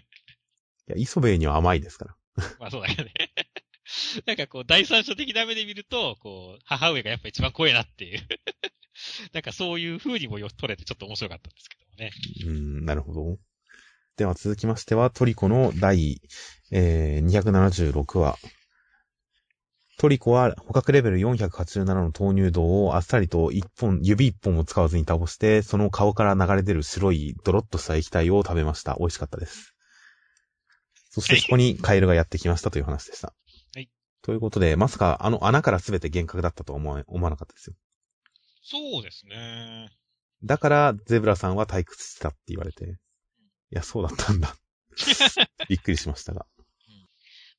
[0.00, 2.16] いや、磯部には甘いですから。
[2.58, 3.12] まあそうだけどね。
[4.26, 8.20] なんかこう、第三者的な目で見ると、こう、母上がやっぱ一番怖いなっていう。
[9.32, 12.12] なんかそういう風にもよ取れてちょっと面白かったんですけどもね。
[12.44, 12.50] うー
[12.82, 13.38] ん、なるほど。
[14.16, 16.20] では続きましては、トリコの第、
[16.70, 18.38] えー、276話。
[20.00, 28.96] トリコは捕獲レベル487の投入道をあっさりと一本、指一本を使わずに倒して、その顔から流れ出る白いドロッとした液体を食べました。
[28.98, 29.74] 美味しかったです。
[31.10, 33.34] そしてそこにカエルがやってきましたという話でした。
[33.74, 33.90] はい。
[34.22, 37.76] ということで、まさかあの穴から全て幻覚だったとは思わ思わなかったですよ。
[38.62, 39.90] そうですね。
[40.42, 42.86] だから、ゼブラさんは退屈したって言われて。
[42.86, 42.94] い
[43.68, 44.56] や、そうだったんだ。
[45.68, 46.46] びっくりしましたが。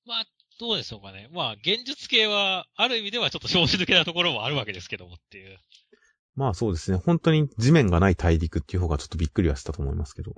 [0.08, 0.26] まあ、
[0.62, 1.28] どうでしょうかね。
[1.34, 5.57] まあ、現実系は、ある意味ではちょっと表紙抜けなところもあるわけですけどもっていう。
[6.36, 6.99] まあそうですね。
[7.03, 10.36] 本当に地面がない大陸っていう方がちょっとびっくりはしたと思いますけど。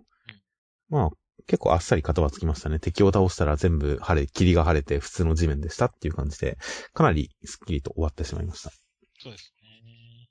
[0.87, 1.09] まあ、
[1.47, 2.79] 結構あっさり型はつきましたね。
[2.79, 6.57] 敵を倒したら全部晴れ、霧が晴れて普通の地面でしたっていう感じで、
[6.93, 8.71] かなりスッキリと終わってしまいました。
[9.19, 10.29] そうですね。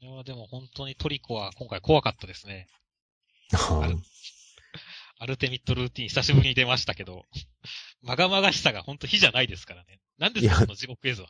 [0.00, 2.66] いや、でも本当にトリコは今回怖かったですね。
[3.54, 3.96] ある
[5.18, 7.24] アルテミットルーティン久しぶりに出ましたけど、
[8.02, 10.00] まがまがしさが本当火じゃないですからね。
[10.18, 11.28] なんですか、この地獄絵図は？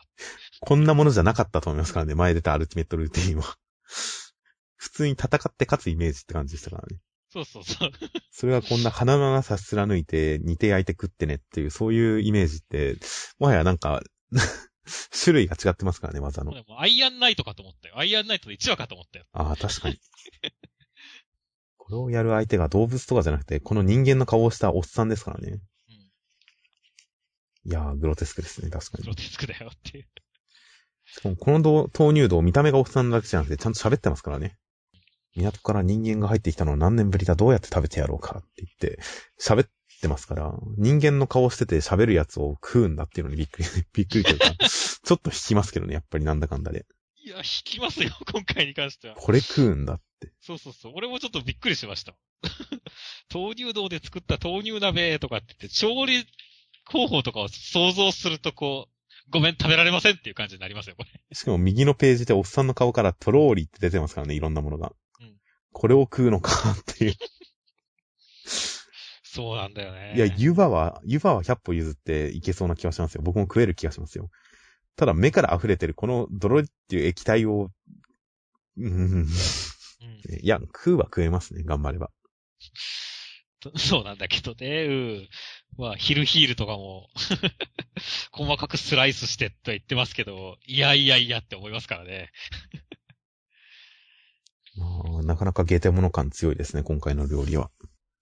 [0.60, 2.14] こんなものじゃなかったと思いますからね。
[2.14, 3.56] 前出たアルティメットルーティンは。
[4.76, 7.00] 普通に戦って勝つイメージって感じでしたからね。
[7.28, 7.90] そうそうそう。
[8.30, 12.96] それがこんな鼻のさ貫いて煮て焼いて食ってねっていう、そういうイメージって、
[13.38, 14.02] もはやなんか、
[15.10, 16.52] 種類が違ってますからね、技の。
[16.52, 17.98] でもアイアンナイトかと思ったよ。
[17.98, 19.26] アイアンナイトで1話かと思ったよ。
[19.32, 19.98] ああ、確かに。
[21.86, 25.60] これをやる相手が動物とかじゃなくて、この人間の顔をしたおっさんですからね。
[25.88, 25.92] う
[27.68, 27.70] ん。
[27.70, 29.14] いやー、グロテスクですね、確かにプロ。
[29.14, 30.06] テスクだよっていう。
[31.04, 34.56] しかも、このど投入道、見た目がおっさんだけじゃなくて、ちゃんと喋ってますからね。
[35.36, 38.98] 港から人間が入ってきたのは何年ぶりだ、どうやって食べてやろうかって言って、
[39.40, 39.68] 喋っ
[40.02, 43.64] てますから、人間の顔してて喋るやつを食うんだっていうのにびっくり、
[43.94, 46.84] びっくりというか、ちょっと引きますけどね、やっぱりなんだかんだで。
[47.26, 49.16] いや、引きますよ、 今回に関しては。
[49.16, 50.32] これ食うんだって。
[50.40, 50.92] そうそうそう。
[50.94, 52.16] 俺もちょっとびっくりしました。
[53.34, 56.24] 豆乳道で作った豆乳鍋とかって言って、調理
[56.84, 61.10] 方法とかを想像するとこう、ごめん、食べられませんっていう感じになりますよ、これ。
[61.32, 64.92] しかも右のページでおっさんの顔からトローリって出てますからね、いろんなものが。
[65.20, 65.36] うん
[65.72, 67.14] これを食うのかっていう。
[69.22, 70.14] そうなんだよね。
[70.16, 73.20] いや、湯葉は、湯葉は100歩譲っていけそうな気がしますよ。
[73.22, 74.30] 僕も食える気がしますよ。
[74.96, 77.70] ただ目から溢れてるこのドロリっていう液体を、
[78.78, 79.26] うーん、うん。
[80.42, 82.10] いや、食うは食えますね、頑張れば。
[83.60, 85.28] と そうなんだけどね、うん。
[85.78, 87.08] まあ、ヒルヒールとかも、
[88.32, 92.30] 細かくスライスしてとは言ってますけど、いやいやいやって思いますからね。
[94.76, 97.70] まあ、なかなかゲテモノ感強いですね、今回の料理は。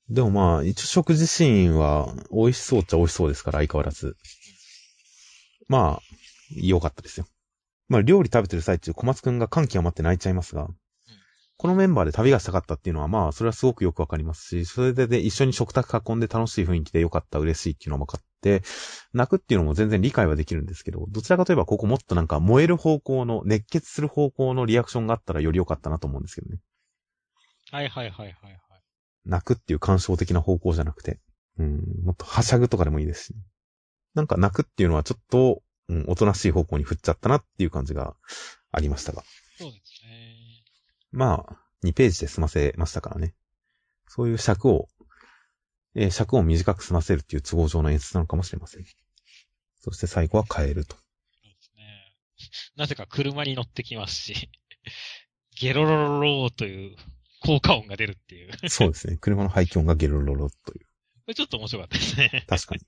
[0.09, 4.17] でもまあ、一応食事シーンは美味しそうっちゃ美味しそうですから、相変わらず。
[5.67, 6.14] まあ、
[6.51, 7.27] 良かったですよ。
[7.89, 10.69] まあ、料理食べてる最中、小松くんが感極まって泣いちゃいますが、
[11.57, 18.63] このメンバーで旅がしたかったっていうのは、まあ、それはすごくよくわかりますし、それでで一緒に食卓囲んで楽しい雰囲気でよかった、嬉しいっていうのも分かって、
[19.13, 26.59] 泣くっていうのも全然理解はできるんですけど、どちらかといえばここもっとなんか燃える方向の、熱血する方向のリアクションがあったらより良かったなと思うんですけどね。
[27.71, 28.55] はいはいはいはいはい。
[29.25, 31.21] 泣くっていう感傷的な方向じゃなくて、
[31.59, 33.35] うん、もっとはしゃぐとかでもいいですし。
[34.15, 38.15] なんか泣くっていうのはちょっと、うん、おとなしい方向に振っちゃったなっていう感じが
[38.73, 39.23] ありましたが。
[39.59, 40.37] そうですね。
[41.13, 43.35] まあ、2ページで済ませましたからね。
[44.09, 44.89] そういう尺を、
[45.95, 48.85] えー尺を短く済ませるっていう都合上の演出なのかもしれません。
[49.81, 50.97] そして最後は変えると。
[50.97, 51.03] そ
[51.45, 52.17] うですね。
[52.77, 54.51] なぜか車に乗ってきますし、
[55.61, 56.97] ゲロロロローという
[57.41, 58.51] 効果音が出るっていう。
[58.59, 59.19] こそうですね。
[59.19, 60.87] 車の排気音がゲロロロという。
[61.27, 62.45] れちょっと面白かったですね。
[62.49, 62.81] 確かに。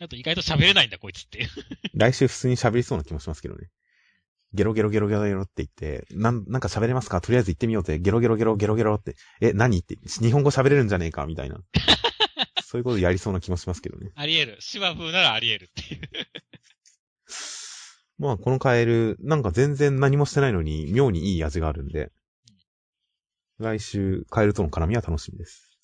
[0.00, 1.48] あと意外と喋れないんだこいつっていう。
[1.94, 3.68] 来週普通に喋りそうな気もしますけどね。
[4.52, 7.20] ゲロゲロゲロゲロゲロって言って、なん、なんか喋れますか？
[7.20, 9.78] とりあえず行ってみようって、ゲロゲロゲロゲロゲロって、え、何？
[9.78, 11.26] って、日本語喋れるんじゃねえか？
[11.26, 11.58] みたいな。
[12.64, 14.12] そういうことやりそうな気もしますけどね。
[14.14, 14.56] あり得る。
[14.60, 16.00] 芝風ならあり得るっていう。
[18.18, 22.10] まあ、このカエル、なんか全然何もしてないのに、妙にいい味があるんで、
[23.58, 25.75] 来週、カエルとの絡みは楽しみです。